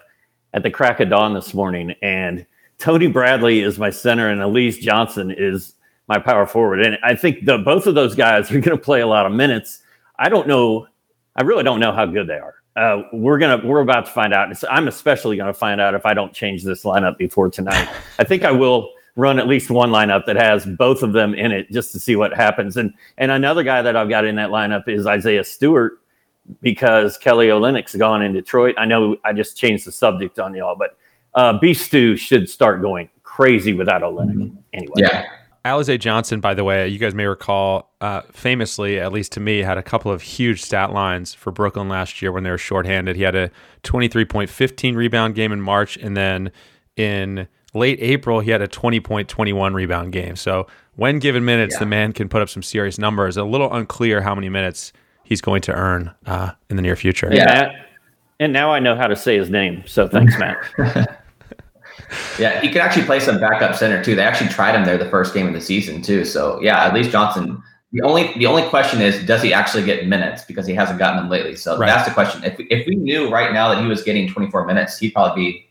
at 0.54 0.62
the 0.62 0.70
crack 0.70 1.00
of 1.00 1.08
dawn 1.08 1.34
this 1.34 1.54
morning, 1.54 1.94
and 2.02 2.46
Tony 2.78 3.06
Bradley 3.06 3.60
is 3.60 3.78
my 3.78 3.90
center, 3.90 4.28
and 4.28 4.40
Alize 4.40 4.80
Johnson 4.80 5.30
is 5.30 5.74
my 6.08 6.18
power 6.18 6.46
forward. 6.46 6.84
And 6.84 6.98
I 7.02 7.14
think 7.14 7.44
the 7.44 7.58
both 7.58 7.86
of 7.86 7.94
those 7.94 8.14
guys 8.14 8.50
are 8.52 8.60
going 8.60 8.76
to 8.76 8.82
play 8.82 9.00
a 9.00 9.06
lot 9.06 9.26
of 9.26 9.32
minutes. 9.32 9.82
I 10.18 10.28
don't 10.28 10.46
know. 10.46 10.86
I 11.36 11.42
really 11.42 11.64
don't 11.64 11.80
know 11.80 11.92
how 11.92 12.06
good 12.06 12.26
they 12.26 12.38
are. 12.38 12.54
Uh, 12.74 13.02
we're 13.12 13.38
gonna 13.38 13.60
we're 13.66 13.80
about 13.80 14.06
to 14.06 14.10
find 14.10 14.32
out. 14.32 14.50
I'm 14.70 14.88
especially 14.88 15.36
going 15.36 15.46
to 15.52 15.58
find 15.58 15.80
out 15.80 15.94
if 15.94 16.06
I 16.06 16.14
don't 16.14 16.32
change 16.32 16.64
this 16.64 16.84
lineup 16.84 17.18
before 17.18 17.50
tonight. 17.50 17.88
I 18.18 18.24
think 18.24 18.44
I 18.44 18.50
will 18.50 18.90
run 19.14 19.38
at 19.38 19.46
least 19.46 19.70
one 19.70 19.90
lineup 19.90 20.24
that 20.24 20.36
has 20.36 20.64
both 20.64 21.02
of 21.02 21.12
them 21.12 21.34
in 21.34 21.52
it 21.52 21.70
just 21.70 21.92
to 21.92 22.00
see 22.00 22.16
what 22.16 22.32
happens. 22.34 22.78
And 22.78 22.94
and 23.18 23.30
another 23.30 23.62
guy 23.62 23.82
that 23.82 23.94
I've 23.94 24.08
got 24.08 24.24
in 24.24 24.36
that 24.36 24.50
lineup 24.50 24.88
is 24.88 25.06
Isaiah 25.06 25.44
Stewart 25.44 26.00
because 26.60 27.18
Kelly 27.18 27.48
Olynyk's 27.48 27.94
gone 27.94 28.22
in 28.22 28.32
Detroit. 28.32 28.74
I 28.78 28.86
know 28.86 29.16
I 29.24 29.32
just 29.32 29.56
changed 29.56 29.86
the 29.86 29.92
subject 29.92 30.38
on 30.38 30.54
y'all, 30.54 30.76
but 30.76 30.96
uh, 31.34 31.58
B 31.58 31.74
Stew 31.74 32.16
should 32.16 32.48
start 32.48 32.80
going 32.80 33.08
crazy 33.22 33.72
without 33.74 34.02
Olynyk 34.02 34.56
anyway. 34.72 34.94
Yeah. 34.96 35.26
Alize 35.64 35.98
Johnson, 36.00 36.40
by 36.40 36.54
the 36.54 36.64
way, 36.64 36.88
you 36.88 36.98
guys 36.98 37.14
may 37.14 37.26
recall, 37.26 37.92
uh, 38.00 38.22
famously, 38.32 38.98
at 38.98 39.12
least 39.12 39.32
to 39.32 39.40
me, 39.40 39.60
had 39.60 39.78
a 39.78 39.82
couple 39.82 40.10
of 40.10 40.20
huge 40.20 40.60
stat 40.60 40.92
lines 40.92 41.34
for 41.34 41.52
Brooklyn 41.52 41.88
last 41.88 42.20
year 42.20 42.32
when 42.32 42.42
they 42.42 42.50
were 42.50 42.58
shorthanded. 42.58 43.14
He 43.14 43.22
had 43.22 43.36
a 43.36 43.50
23.15 43.84 44.96
rebound 44.96 45.34
game 45.36 45.52
in 45.52 45.60
March, 45.60 45.96
and 45.96 46.16
then 46.16 46.50
in 46.96 47.46
late 47.74 47.98
April, 48.00 48.40
he 48.40 48.50
had 48.50 48.60
a 48.60 48.66
20.21 48.66 49.74
rebound 49.74 50.12
game. 50.12 50.34
So 50.34 50.66
when 50.96 51.20
given 51.20 51.44
minutes, 51.44 51.74
yeah. 51.76 51.80
the 51.80 51.86
man 51.86 52.12
can 52.12 52.28
put 52.28 52.42
up 52.42 52.48
some 52.48 52.62
serious 52.62 52.98
numbers. 52.98 53.36
A 53.36 53.44
little 53.44 53.72
unclear 53.72 54.20
how 54.20 54.34
many 54.34 54.48
minutes 54.48 54.92
he's 55.22 55.40
going 55.40 55.62
to 55.62 55.72
earn 55.72 56.12
uh, 56.26 56.52
in 56.70 56.76
the 56.76 56.82
near 56.82 56.96
future. 56.96 57.30
Yeah. 57.32 57.72
And 58.40 58.52
now 58.52 58.72
I 58.72 58.80
know 58.80 58.96
how 58.96 59.06
to 59.06 59.14
say 59.14 59.38
his 59.38 59.48
name. 59.48 59.84
So 59.86 60.08
thanks, 60.08 60.36
Matt. 60.38 61.18
yeah, 62.38 62.60
he 62.60 62.68
could 62.68 62.80
actually 62.80 63.04
play 63.04 63.20
some 63.20 63.38
backup 63.40 63.74
center 63.74 64.02
too. 64.02 64.14
They 64.14 64.22
actually 64.22 64.50
tried 64.50 64.74
him 64.74 64.84
there 64.84 64.98
the 64.98 65.10
first 65.10 65.34
game 65.34 65.46
of 65.46 65.52
the 65.52 65.60
season 65.60 66.02
too. 66.02 66.24
So 66.24 66.60
yeah, 66.62 66.84
at 66.84 66.94
least 66.94 67.10
Johnson. 67.10 67.62
The 67.92 68.00
only 68.00 68.32
the 68.38 68.46
only 68.46 68.62
question 68.68 69.02
is, 69.02 69.24
does 69.26 69.42
he 69.42 69.52
actually 69.52 69.84
get 69.84 70.06
minutes 70.06 70.44
because 70.44 70.66
he 70.66 70.72
hasn't 70.72 70.98
gotten 70.98 71.18
them 71.18 71.28
lately? 71.28 71.56
So 71.56 71.76
right. 71.76 71.86
that's 71.86 72.08
the 72.08 72.14
question. 72.14 72.42
If 72.42 72.56
if 72.58 72.86
we 72.86 72.94
knew 72.94 73.30
right 73.30 73.52
now 73.52 73.68
that 73.74 73.82
he 73.82 73.86
was 73.86 74.02
getting 74.02 74.28
24 74.28 74.64
minutes, 74.64 74.98
he'd 74.98 75.10
probably 75.10 75.42
be 75.42 75.70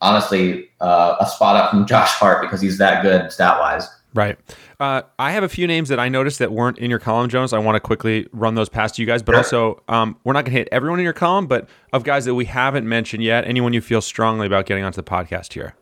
honestly 0.00 0.70
uh, 0.80 1.16
a 1.20 1.26
spot 1.26 1.56
up 1.56 1.70
from 1.70 1.86
Josh 1.88 2.10
Hart 2.10 2.42
because 2.42 2.60
he's 2.60 2.78
that 2.78 3.02
good 3.02 3.32
stat 3.32 3.58
wise. 3.58 3.88
Right. 4.12 4.38
Uh, 4.80 5.02
I 5.18 5.32
have 5.32 5.44
a 5.44 5.48
few 5.48 5.66
names 5.66 5.88
that 5.88 6.00
I 6.00 6.08
noticed 6.08 6.40
that 6.40 6.52
weren't 6.52 6.78
in 6.78 6.90
your 6.90 6.98
column, 6.98 7.28
Jones. 7.28 7.52
I 7.52 7.58
want 7.58 7.76
to 7.76 7.80
quickly 7.80 8.26
run 8.32 8.54
those 8.54 8.68
past 8.68 8.98
you 8.98 9.06
guys, 9.06 9.22
but 9.22 9.34
also 9.34 9.82
um, 9.88 10.16
we're 10.24 10.32
not 10.32 10.44
going 10.44 10.52
to 10.52 10.58
hit 10.58 10.68
everyone 10.72 10.98
in 10.98 11.04
your 11.04 11.12
column, 11.12 11.46
but 11.46 11.68
of 11.92 12.02
guys 12.02 12.24
that 12.24 12.34
we 12.34 12.44
haven't 12.46 12.88
mentioned 12.88 13.22
yet, 13.22 13.44
anyone 13.46 13.72
you 13.72 13.80
feel 13.80 14.00
strongly 14.00 14.46
about 14.46 14.66
getting 14.66 14.82
onto 14.82 14.96
the 14.96 15.04
podcast 15.04 15.52
here. 15.52 15.74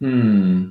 Hmm. 0.00 0.70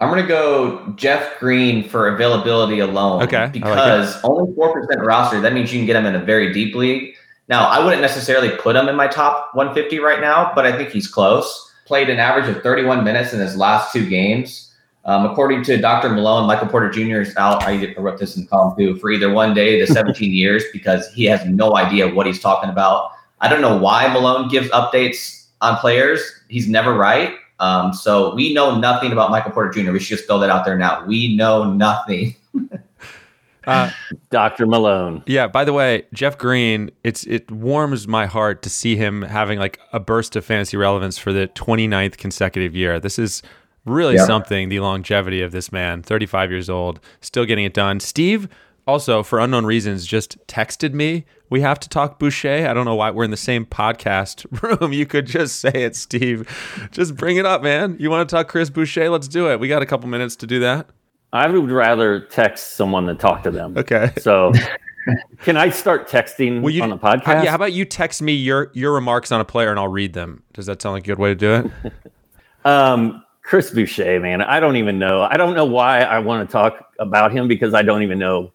I'm 0.00 0.10
going 0.10 0.22
to 0.22 0.28
go 0.28 0.92
Jeff 0.96 1.40
Green 1.40 1.88
for 1.88 2.14
availability 2.14 2.78
alone. 2.78 3.22
Okay. 3.24 3.50
Because 3.52 4.14
like 4.14 4.24
only 4.24 4.52
4% 4.52 5.04
roster, 5.04 5.40
that 5.40 5.52
means 5.52 5.72
you 5.72 5.80
can 5.80 5.86
get 5.86 5.96
him 5.96 6.06
in 6.06 6.14
a 6.14 6.24
very 6.24 6.52
deep 6.52 6.76
league. 6.76 7.16
Now, 7.48 7.66
I 7.66 7.82
wouldn't 7.82 8.02
necessarily 8.02 8.50
put 8.50 8.76
him 8.76 8.88
in 8.88 8.94
my 8.94 9.08
top 9.08 9.50
150 9.54 9.98
right 9.98 10.20
now, 10.20 10.52
but 10.54 10.66
I 10.66 10.76
think 10.76 10.90
he's 10.90 11.08
close. 11.08 11.72
Played 11.84 12.10
an 12.10 12.20
average 12.20 12.54
of 12.54 12.62
31 12.62 13.02
minutes 13.02 13.32
in 13.32 13.40
his 13.40 13.56
last 13.56 13.92
two 13.92 14.08
games. 14.08 14.67
Um, 15.08 15.24
according 15.24 15.62
to 15.64 15.78
Dr. 15.78 16.10
Malone, 16.10 16.46
Michael 16.46 16.68
Porter 16.68 16.90
Jr. 16.90 17.22
is 17.22 17.34
out. 17.38 17.62
I 17.62 17.94
wrote 17.96 18.18
this 18.18 18.36
in 18.36 18.46
column 18.46 18.76
two 18.76 18.98
for 18.98 19.10
either 19.10 19.32
one 19.32 19.54
day 19.54 19.78
to 19.78 19.86
17 19.92 20.30
years 20.30 20.64
because 20.70 21.10
he 21.14 21.24
has 21.24 21.42
no 21.46 21.78
idea 21.78 22.06
what 22.06 22.26
he's 22.26 22.40
talking 22.40 22.68
about. 22.68 23.12
I 23.40 23.48
don't 23.48 23.62
know 23.62 23.78
why 23.78 24.06
Malone 24.12 24.48
gives 24.48 24.68
updates 24.68 25.46
on 25.62 25.78
players. 25.78 26.20
He's 26.48 26.68
never 26.68 26.92
right. 26.92 27.36
Um, 27.58 27.94
so 27.94 28.34
we 28.34 28.52
know 28.52 28.78
nothing 28.78 29.10
about 29.10 29.30
Michael 29.30 29.50
Porter 29.50 29.70
Jr. 29.70 29.92
We 29.92 29.98
should 29.98 30.18
just 30.18 30.28
throw 30.28 30.38
that 30.40 30.50
out 30.50 30.66
there 30.66 30.76
now. 30.76 31.06
We 31.06 31.34
know 31.34 31.72
nothing. 31.72 32.36
uh, 33.66 33.90
Dr. 34.28 34.66
Malone. 34.66 35.22
Yeah. 35.26 35.46
By 35.46 35.64
the 35.64 35.72
way, 35.72 36.04
Jeff 36.12 36.36
Green, 36.36 36.90
it's 37.02 37.24
it 37.24 37.50
warms 37.50 38.06
my 38.06 38.26
heart 38.26 38.60
to 38.60 38.68
see 38.68 38.94
him 38.96 39.22
having 39.22 39.58
like 39.58 39.80
a 39.94 40.00
burst 40.00 40.36
of 40.36 40.44
fantasy 40.44 40.76
relevance 40.76 41.16
for 41.16 41.32
the 41.32 41.48
29th 41.54 42.18
consecutive 42.18 42.76
year. 42.76 43.00
This 43.00 43.18
is 43.18 43.42
really 43.84 44.14
yep. 44.14 44.26
something 44.26 44.68
the 44.68 44.80
longevity 44.80 45.42
of 45.42 45.52
this 45.52 45.72
man 45.72 46.02
35 46.02 46.50
years 46.50 46.68
old 46.68 47.00
still 47.20 47.44
getting 47.44 47.64
it 47.64 47.74
done. 47.74 48.00
Steve 48.00 48.48
also 48.86 49.22
for 49.22 49.38
unknown 49.38 49.66
reasons 49.66 50.06
just 50.06 50.38
texted 50.46 50.92
me 50.92 51.24
we 51.50 51.62
have 51.62 51.80
to 51.80 51.88
talk 51.88 52.18
boucher. 52.18 52.68
I 52.68 52.74
don't 52.74 52.84
know 52.84 52.94
why 52.94 53.10
we're 53.10 53.24
in 53.24 53.30
the 53.30 53.36
same 53.36 53.64
podcast 53.64 54.44
room. 54.80 54.92
You 54.92 55.06
could 55.06 55.26
just 55.26 55.60
say 55.60 55.70
it 55.72 55.96
steve. 55.96 56.48
Just 56.90 57.16
bring 57.16 57.36
it 57.36 57.46
up 57.46 57.62
man. 57.62 57.96
You 57.98 58.10
want 58.10 58.28
to 58.28 58.34
talk 58.34 58.48
chris 58.48 58.70
boucher? 58.70 59.08
Let's 59.08 59.28
do 59.28 59.50
it. 59.50 59.60
We 59.60 59.68
got 59.68 59.82
a 59.82 59.86
couple 59.86 60.08
minutes 60.08 60.36
to 60.36 60.46
do 60.46 60.60
that. 60.60 60.88
I 61.32 61.46
would 61.46 61.70
rather 61.70 62.20
text 62.20 62.76
someone 62.76 63.06
than 63.06 63.18
talk 63.18 63.42
to 63.42 63.50
them. 63.50 63.76
Okay. 63.76 64.12
So 64.20 64.52
can 65.42 65.56
I 65.56 65.70
start 65.70 66.08
texting 66.08 66.70
you, 66.72 66.82
on 66.82 66.90
the 66.90 66.98
podcast? 66.98 67.44
yeah, 67.44 67.50
how 67.50 67.56
about 67.56 67.72
you 67.72 67.84
text 67.84 68.22
me 68.22 68.32
your 68.32 68.70
your 68.74 68.92
remarks 68.92 69.30
on 69.32 69.40
a 69.40 69.44
player 69.44 69.70
and 69.70 69.78
I'll 69.78 69.88
read 69.88 70.14
them? 70.14 70.42
Does 70.52 70.66
that 70.66 70.80
sound 70.80 70.94
like 70.94 71.04
a 71.04 71.06
good 71.06 71.18
way 71.18 71.30
to 71.30 71.34
do 71.34 71.52
it? 71.54 71.92
um, 72.64 73.22
Chris 73.48 73.70
Boucher, 73.70 74.20
man, 74.20 74.42
I 74.42 74.60
don't 74.60 74.76
even 74.76 74.98
know. 74.98 75.22
I 75.22 75.38
don't 75.38 75.54
know 75.54 75.64
why 75.64 76.00
I 76.00 76.18
want 76.18 76.46
to 76.46 76.52
talk 76.52 76.92
about 76.98 77.32
him 77.32 77.48
because 77.48 77.72
I 77.72 77.80
don't 77.80 78.02
even 78.02 78.18
know. 78.18 78.52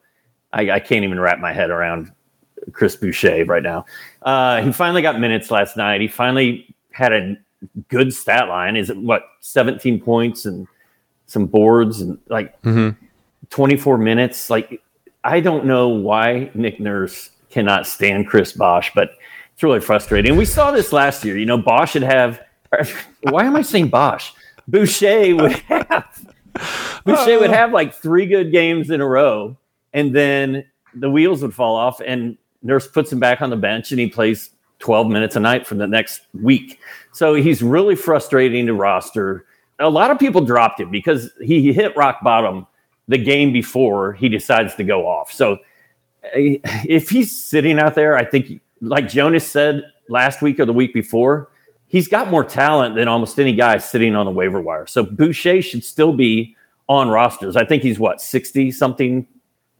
I, 0.53 0.69
I 0.69 0.79
can't 0.79 1.03
even 1.03 1.19
wrap 1.19 1.39
my 1.39 1.51
head 1.51 1.71
around 1.71 2.11
Chris 2.73 2.95
Boucher 2.95 3.43
right 3.45 3.63
now. 3.63 3.85
Uh, 4.21 4.61
he 4.61 4.71
finally 4.71 5.01
got 5.01 5.19
minutes 5.19 5.49
last 5.49 5.77
night. 5.77 5.99
He 5.99 6.07
finally 6.07 6.75
had 6.91 7.11
a 7.11 7.35
good 7.87 8.13
stat 8.13 8.49
line. 8.49 8.77
Is 8.77 8.91
it 8.91 8.97
what 8.97 9.23
17 9.39 9.99
points 9.99 10.45
and 10.45 10.67
some 11.25 11.47
boards 11.47 11.99
and 11.99 12.19
like 12.27 12.61
mm-hmm. 12.61 12.91
24 13.49 13.97
minutes? 13.97 14.51
Like 14.51 14.79
I 15.23 15.39
don't 15.39 15.65
know 15.65 15.87
why 15.87 16.51
Nick 16.53 16.79
Nurse 16.79 17.31
cannot 17.49 17.87
stand 17.87 18.27
Chris 18.27 18.51
Bosh, 18.51 18.91
but 18.93 19.15
it's 19.55 19.63
really 19.63 19.81
frustrating. 19.81 20.37
We 20.37 20.45
saw 20.45 20.69
this 20.69 20.93
last 20.93 21.25
year. 21.25 21.35
You 21.35 21.47
know, 21.47 21.57
Bosh 21.57 21.95
would 21.95 22.03
have. 22.03 22.39
Why 23.21 23.45
am 23.45 23.55
I 23.55 23.61
saying 23.63 23.89
Bosh? 23.89 24.33
Boucher 24.67 25.35
would 25.35 25.51
have. 25.51 26.25
Boucher 27.05 27.39
would 27.39 27.49
have 27.49 27.71
like 27.71 27.93
three 27.93 28.25
good 28.25 28.51
games 28.51 28.89
in 28.89 29.01
a 29.01 29.07
row, 29.07 29.57
and 29.93 30.15
then 30.15 30.65
the 30.93 31.09
wheels 31.09 31.41
would 31.41 31.53
fall 31.53 31.75
off, 31.75 31.99
and 32.05 32.37
Nurse 32.61 32.87
puts 32.87 33.11
him 33.11 33.19
back 33.19 33.41
on 33.41 33.49
the 33.49 33.57
bench, 33.57 33.91
and 33.91 33.99
he 33.99 34.07
plays 34.07 34.51
12 34.79 35.07
minutes 35.07 35.35
a 35.35 35.39
night 35.39 35.65
for 35.65 35.75
the 35.75 35.87
next 35.87 36.21
week. 36.33 36.79
So 37.13 37.35
he's 37.35 37.63
really 37.63 37.95
frustrating 37.95 38.65
to 38.67 38.73
roster. 38.73 39.45
A 39.79 39.89
lot 39.89 40.11
of 40.11 40.19
people 40.19 40.41
dropped 40.41 40.79
him 40.79 40.91
because 40.91 41.31
he 41.41 41.73
hit 41.73 41.95
rock 41.95 42.19
bottom 42.23 42.67
the 43.07 43.17
game 43.17 43.51
before 43.51 44.13
he 44.13 44.29
decides 44.29 44.75
to 44.75 44.83
go 44.83 45.07
off. 45.07 45.31
So 45.31 45.57
eh, 46.33 46.57
if 46.85 47.09
he's 47.09 47.37
sitting 47.37 47.79
out 47.79 47.95
there, 47.95 48.17
I 48.17 48.25
think, 48.25 48.61
like 48.81 49.09
Jonas 49.09 49.49
said 49.49 49.83
last 50.09 50.41
week 50.41 50.59
or 50.59 50.65
the 50.65 50.73
week 50.73 50.93
before, 50.93 51.49
he's 51.93 52.07
got 52.07 52.29
more 52.29 52.43
talent 52.43 52.95
than 52.95 53.07
almost 53.07 53.39
any 53.39 53.53
guy 53.53 53.77
sitting 53.77 54.15
on 54.15 54.25
the 54.25 54.31
waiver 54.31 54.59
wire. 54.59 54.87
So 54.87 55.03
Boucher 55.03 55.61
should 55.61 55.83
still 55.85 56.11
be 56.11 56.57
on 56.89 57.07
rosters. 57.07 57.55
I 57.55 57.65
think 57.65 57.83
he's 57.83 57.99
what, 57.99 58.19
60 58.19 58.71
something 58.71 59.27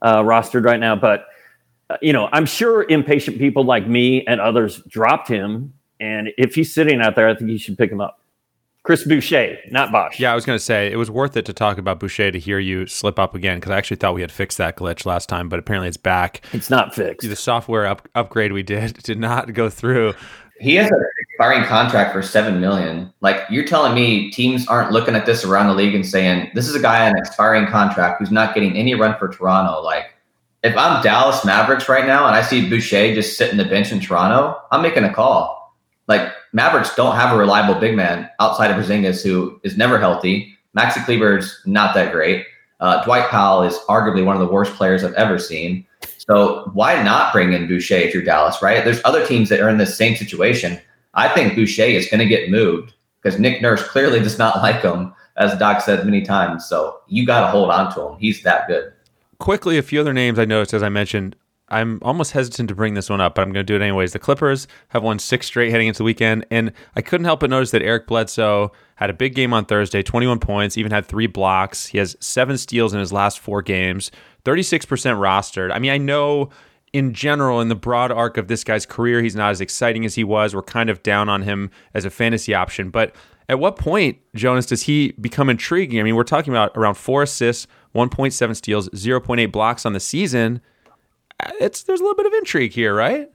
uh, 0.00 0.22
rostered 0.22 0.64
right 0.64 0.78
now. 0.78 0.94
But, 0.94 1.26
uh, 1.90 1.96
you 2.00 2.12
know, 2.12 2.28
I'm 2.32 2.46
sure 2.46 2.88
impatient 2.88 3.36
people 3.38 3.64
like 3.64 3.88
me 3.88 4.24
and 4.26 4.40
others 4.40 4.80
dropped 4.88 5.28
him. 5.28 5.74
And 5.98 6.28
if 6.38 6.54
he's 6.54 6.72
sitting 6.72 7.00
out 7.00 7.16
there, 7.16 7.28
I 7.28 7.34
think 7.34 7.50
you 7.50 7.58
should 7.58 7.76
pick 7.76 7.90
him 7.90 8.00
up. 8.00 8.20
Chris 8.84 9.02
Boucher, 9.02 9.56
not 9.70 9.90
Bosh. 9.90 10.20
Yeah, 10.20 10.30
I 10.30 10.34
was 10.34 10.44
going 10.44 10.58
to 10.58 10.64
say 10.64 10.92
it 10.92 10.96
was 10.96 11.10
worth 11.10 11.38
it 11.38 11.46
to 11.46 11.54
talk 11.54 11.78
about 11.78 11.98
Boucher 11.98 12.30
to 12.30 12.38
hear 12.38 12.58
you 12.58 12.86
slip 12.86 13.18
up 13.18 13.34
again 13.34 13.56
because 13.56 13.72
I 13.72 13.78
actually 13.78 13.96
thought 13.96 14.14
we 14.14 14.20
had 14.20 14.30
fixed 14.30 14.58
that 14.58 14.76
glitch 14.76 15.06
last 15.06 15.26
time, 15.26 15.48
but 15.48 15.58
apparently 15.58 15.88
it's 15.88 15.96
back. 15.96 16.44
It's 16.52 16.68
not 16.68 16.94
fixed. 16.94 17.26
The 17.26 17.34
software 17.34 17.86
up- 17.86 18.06
upgrade 18.14 18.52
we 18.52 18.62
did 18.62 18.92
did 19.02 19.18
not 19.18 19.54
go 19.54 19.70
through. 19.70 20.12
He 20.64 20.74
has 20.76 20.90
an 20.90 21.04
expiring 21.18 21.64
contract 21.64 22.12
for 22.12 22.22
seven 22.22 22.60
million. 22.60 23.12
Like 23.20 23.42
you're 23.50 23.66
telling 23.66 23.94
me, 23.94 24.30
teams 24.30 24.66
aren't 24.66 24.92
looking 24.92 25.14
at 25.14 25.26
this 25.26 25.44
around 25.44 25.68
the 25.68 25.74
league 25.74 25.94
and 25.94 26.06
saying 26.06 26.50
this 26.54 26.68
is 26.68 26.74
a 26.74 26.80
guy 26.80 27.06
on 27.06 27.12
an 27.12 27.18
expiring 27.18 27.66
contract 27.66 28.18
who's 28.18 28.30
not 28.30 28.54
getting 28.54 28.76
any 28.76 28.94
run 28.94 29.16
for 29.18 29.28
Toronto. 29.28 29.82
Like 29.82 30.06
if 30.62 30.76
I'm 30.76 31.02
Dallas 31.02 31.44
Mavericks 31.44 31.88
right 31.88 32.06
now 32.06 32.26
and 32.26 32.34
I 32.34 32.42
see 32.42 32.68
Boucher 32.68 33.14
just 33.14 33.36
sitting 33.36 33.58
the 33.58 33.64
bench 33.64 33.92
in 33.92 34.00
Toronto, 34.00 34.58
I'm 34.72 34.82
making 34.82 35.04
a 35.04 35.12
call 35.12 35.64
like 36.06 36.32
Mavericks 36.52 36.94
don't 36.94 37.16
have 37.16 37.34
a 37.34 37.38
reliable 37.38 37.74
big 37.74 37.96
man 37.96 38.28
outside 38.40 38.70
of 38.70 38.76
Porzingis, 38.76 39.22
who 39.22 39.60
is 39.64 39.76
never 39.76 39.98
healthy. 39.98 40.56
Maxi 40.76 41.04
Kleber's 41.04 41.60
not 41.66 41.94
that 41.94 42.12
great. 42.12 42.46
Uh, 42.80 43.02
Dwight 43.04 43.28
Powell 43.30 43.62
is 43.62 43.78
arguably 43.88 44.24
one 44.24 44.36
of 44.36 44.40
the 44.40 44.52
worst 44.52 44.74
players 44.74 45.04
I've 45.04 45.14
ever 45.14 45.38
seen. 45.38 45.86
So 46.26 46.70
why 46.72 47.02
not 47.02 47.32
bring 47.32 47.52
in 47.52 47.68
Boucher 47.68 47.96
if 47.96 48.14
you're 48.14 48.22
Dallas, 48.22 48.62
right? 48.62 48.82
There's 48.84 49.00
other 49.04 49.26
teams 49.26 49.50
that 49.50 49.60
are 49.60 49.68
in 49.68 49.76
the 49.76 49.86
same 49.86 50.16
situation. 50.16 50.80
I 51.12 51.28
think 51.28 51.54
Boucher 51.54 51.82
is 51.82 52.08
going 52.08 52.20
to 52.20 52.26
get 52.26 52.50
moved 52.50 52.94
because 53.20 53.38
Nick 53.38 53.60
Nurse 53.60 53.86
clearly 53.86 54.20
does 54.20 54.38
not 54.38 54.56
like 54.62 54.82
him, 54.82 55.14
as 55.36 55.58
Doc 55.58 55.82
said 55.82 56.04
many 56.04 56.22
times. 56.22 56.66
So 56.66 57.00
you 57.08 57.26
got 57.26 57.42
to 57.42 57.46
hold 57.48 57.70
on 57.70 57.92
to 57.94 58.08
him. 58.08 58.18
He's 58.18 58.42
that 58.42 58.66
good. 58.68 58.92
Quickly, 59.38 59.76
a 59.76 59.82
few 59.82 60.00
other 60.00 60.14
names 60.14 60.38
I 60.38 60.44
noticed, 60.44 60.72
as 60.72 60.82
I 60.82 60.88
mentioned, 60.88 61.36
I'm 61.68 61.98
almost 62.02 62.32
hesitant 62.32 62.68
to 62.68 62.74
bring 62.74 62.94
this 62.94 63.08
one 63.08 63.20
up, 63.20 63.34
but 63.34 63.42
I'm 63.42 63.48
going 63.48 63.64
to 63.64 63.72
do 63.72 63.74
it 63.74 63.82
anyways. 63.82 64.12
The 64.12 64.18
Clippers 64.18 64.68
have 64.88 65.02
won 65.02 65.18
six 65.18 65.46
straight 65.46 65.70
heading 65.70 65.88
into 65.88 65.98
the 65.98 66.04
weekend, 66.04 66.46
and 66.50 66.72
I 66.94 67.00
couldn't 67.00 67.24
help 67.24 67.40
but 67.40 67.50
notice 67.50 67.70
that 67.70 67.82
Eric 67.82 68.06
Bledsoe 68.06 68.72
had 68.96 69.08
a 69.08 69.14
big 69.14 69.34
game 69.34 69.54
on 69.54 69.64
Thursday, 69.64 70.02
21 70.02 70.40
points, 70.40 70.76
even 70.76 70.92
had 70.92 71.06
three 71.06 71.26
blocks. 71.26 71.86
He 71.86 71.98
has 71.98 72.16
seven 72.20 72.58
steals 72.58 72.92
in 72.92 73.00
his 73.00 73.12
last 73.12 73.40
four 73.40 73.62
games, 73.62 74.10
36% 74.44 74.86
rostered. 74.86 75.72
I 75.72 75.78
mean, 75.78 75.90
I 75.90 75.98
know 75.98 76.50
in 76.92 77.12
general, 77.12 77.60
in 77.60 77.68
the 77.68 77.74
broad 77.74 78.12
arc 78.12 78.36
of 78.36 78.46
this 78.46 78.62
guy's 78.62 78.86
career, 78.86 79.22
he's 79.22 79.34
not 79.34 79.50
as 79.50 79.60
exciting 79.60 80.04
as 80.04 80.14
he 80.14 80.22
was. 80.22 80.54
We're 80.54 80.62
kind 80.62 80.90
of 80.90 81.02
down 81.02 81.28
on 81.28 81.42
him 81.42 81.70
as 81.94 82.04
a 82.04 82.10
fantasy 82.10 82.54
option, 82.54 82.90
but 82.90 83.16
at 83.48 83.58
what 83.58 83.76
point, 83.76 84.18
Jonas, 84.34 84.66
does 84.66 84.82
he 84.82 85.12
become 85.12 85.50
intriguing? 85.50 85.98
I 85.98 86.02
mean, 86.02 86.14
we're 86.14 86.24
talking 86.24 86.52
about 86.52 86.72
around 86.76 86.94
four 86.94 87.22
assists, 87.22 87.66
1.7 87.94 88.56
steals, 88.56 88.88
0.8 88.90 89.50
blocks 89.50 89.84
on 89.84 89.92
the 89.92 90.00
season 90.00 90.60
it's 91.60 91.82
there's 91.84 92.00
a 92.00 92.02
little 92.02 92.16
bit 92.16 92.26
of 92.26 92.32
intrigue 92.34 92.72
here, 92.72 92.94
right? 92.94 93.30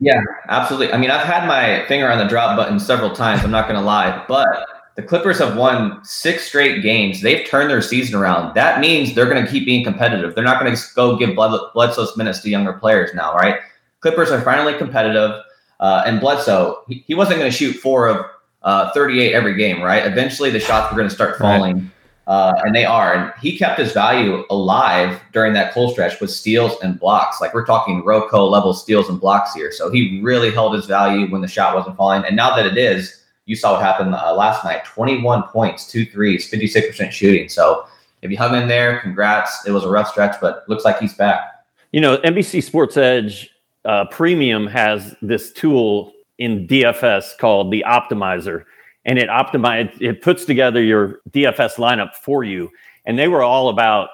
Yeah, 0.00 0.20
absolutely. 0.48 0.92
I 0.92 0.98
mean, 0.98 1.10
I've 1.10 1.26
had 1.26 1.46
my 1.46 1.84
finger 1.88 2.10
on 2.10 2.18
the 2.18 2.26
drop 2.26 2.56
button 2.56 2.78
several 2.78 3.10
times. 3.10 3.42
I'm 3.42 3.50
not 3.50 3.66
going 3.68 3.78
to 3.78 3.84
lie, 3.84 4.24
but 4.28 4.46
the 4.94 5.02
Clippers 5.02 5.38
have 5.38 5.56
won 5.56 6.04
six 6.04 6.46
straight 6.46 6.82
games. 6.82 7.20
They've 7.20 7.46
turned 7.46 7.70
their 7.70 7.82
season 7.82 8.18
around. 8.18 8.54
That 8.54 8.80
means 8.80 9.14
they're 9.14 9.28
going 9.28 9.44
to 9.44 9.50
keep 9.50 9.64
being 9.64 9.84
competitive. 9.84 10.34
They're 10.34 10.44
not 10.44 10.60
going 10.60 10.74
to 10.74 10.82
go 10.94 11.16
give 11.16 11.34
Bledsoe's 11.34 12.16
minutes 12.16 12.40
to 12.40 12.50
younger 12.50 12.72
players 12.72 13.12
now, 13.14 13.34
right? 13.34 13.60
Clippers 14.00 14.30
are 14.30 14.40
finally 14.42 14.74
competitive. 14.78 15.40
Uh, 15.80 16.02
and 16.06 16.20
Bledsoe, 16.20 16.82
he, 16.88 17.04
he 17.06 17.14
wasn't 17.14 17.38
going 17.38 17.50
to 17.50 17.56
shoot 17.56 17.74
four 17.74 18.08
of 18.08 18.26
uh, 18.62 18.90
38 18.92 19.32
every 19.32 19.56
game, 19.56 19.82
right? 19.82 20.04
Eventually, 20.04 20.50
the 20.50 20.60
shots 20.60 20.92
were 20.92 20.96
going 20.96 21.08
to 21.08 21.14
start 21.14 21.38
falling. 21.38 21.76
Right. 21.76 21.90
Uh, 22.28 22.52
and 22.62 22.74
they 22.74 22.84
are. 22.84 23.14
And 23.14 23.32
he 23.40 23.56
kept 23.56 23.78
his 23.78 23.92
value 23.92 24.44
alive 24.50 25.18
during 25.32 25.54
that 25.54 25.72
cold 25.72 25.92
stretch 25.92 26.20
with 26.20 26.30
steals 26.30 26.76
and 26.82 27.00
blocks. 27.00 27.40
Like 27.40 27.54
we're 27.54 27.64
talking 27.64 28.04
Rocco 28.04 28.44
level 28.44 28.74
steals 28.74 29.08
and 29.08 29.18
blocks 29.18 29.54
here. 29.54 29.72
So 29.72 29.90
he 29.90 30.20
really 30.22 30.50
held 30.50 30.74
his 30.74 30.84
value 30.84 31.26
when 31.30 31.40
the 31.40 31.48
shot 31.48 31.74
wasn't 31.74 31.96
falling. 31.96 32.24
And 32.26 32.36
now 32.36 32.54
that 32.54 32.66
it 32.66 32.76
is, 32.76 33.24
you 33.46 33.56
saw 33.56 33.72
what 33.72 33.80
happened 33.80 34.14
uh, 34.14 34.34
last 34.34 34.62
night 34.62 34.84
21 34.84 35.44
points, 35.44 35.90
two 35.90 36.04
threes, 36.04 36.50
56% 36.50 37.10
shooting. 37.10 37.48
So 37.48 37.86
if 38.20 38.30
you 38.30 38.36
hung 38.36 38.54
in 38.60 38.68
there, 38.68 39.00
congrats. 39.00 39.66
It 39.66 39.70
was 39.70 39.84
a 39.84 39.88
rough 39.88 40.10
stretch, 40.10 40.38
but 40.38 40.68
looks 40.68 40.84
like 40.84 40.98
he's 40.98 41.14
back. 41.14 41.64
You 41.92 42.02
know, 42.02 42.18
NBC 42.18 42.62
Sports 42.62 42.98
Edge 42.98 43.48
uh, 43.86 44.04
Premium 44.10 44.66
has 44.66 45.16
this 45.22 45.50
tool 45.50 46.12
in 46.36 46.68
DFS 46.68 47.38
called 47.38 47.72
the 47.72 47.82
Optimizer 47.88 48.64
and 49.08 49.18
it 49.18 49.28
optimizes 49.30 50.00
it 50.00 50.20
puts 50.20 50.44
together 50.44 50.82
your 50.82 51.20
DFS 51.30 51.76
lineup 51.76 52.14
for 52.14 52.44
you. 52.44 52.70
And 53.06 53.18
they 53.18 53.26
were 53.26 53.42
all 53.42 53.70
about 53.70 54.10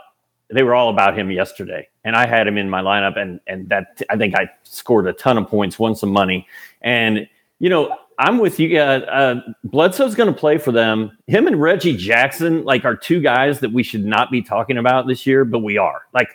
they 0.51 0.63
were 0.63 0.75
all 0.75 0.89
about 0.89 1.19
him 1.19 1.31
yesterday. 1.31 1.89
And 2.05 2.15
I 2.15 2.27
had 2.27 2.47
him 2.47 2.57
in 2.57 2.71
my 2.71 2.81
lineup 2.81 3.19
and 3.19 3.41
and 3.47 3.69
that 3.69 4.01
I 4.09 4.17
think 4.17 4.39
I 4.39 4.49
scored 4.63 5.09
a 5.09 5.13
ton 5.13 5.37
of 5.37 5.49
points, 5.49 5.79
won 5.79 5.97
some 5.97 6.11
money. 6.11 6.47
And 6.81 7.29
you 7.59 7.69
know, 7.69 7.97
I'm 8.21 8.39
with 8.39 8.61
you. 8.61 8.79
Uh, 8.79 9.01
uh, 9.11 9.41
Bledsoe's 9.65 10.15
going 10.15 10.33
to 10.33 10.39
play 10.39 10.59
for 10.59 10.71
them. 10.71 11.19
Him 11.27 11.49
and 11.49 11.61
Reggie 11.61 11.97
Jackson, 11.97 12.65
like, 12.65 12.85
are 12.85 12.95
two 12.95 13.21
guys 13.21 13.59
that 13.61 13.73
we 13.73 13.83
should 13.83 14.05
not 14.05 14.31
be 14.31 14.43
talking 14.43 14.79
about 14.79 15.09
this 15.09 15.27
year, 15.27 15.45
but 15.45 15.61
we 15.61 15.79
are. 15.79 16.03
Like, 16.13 16.29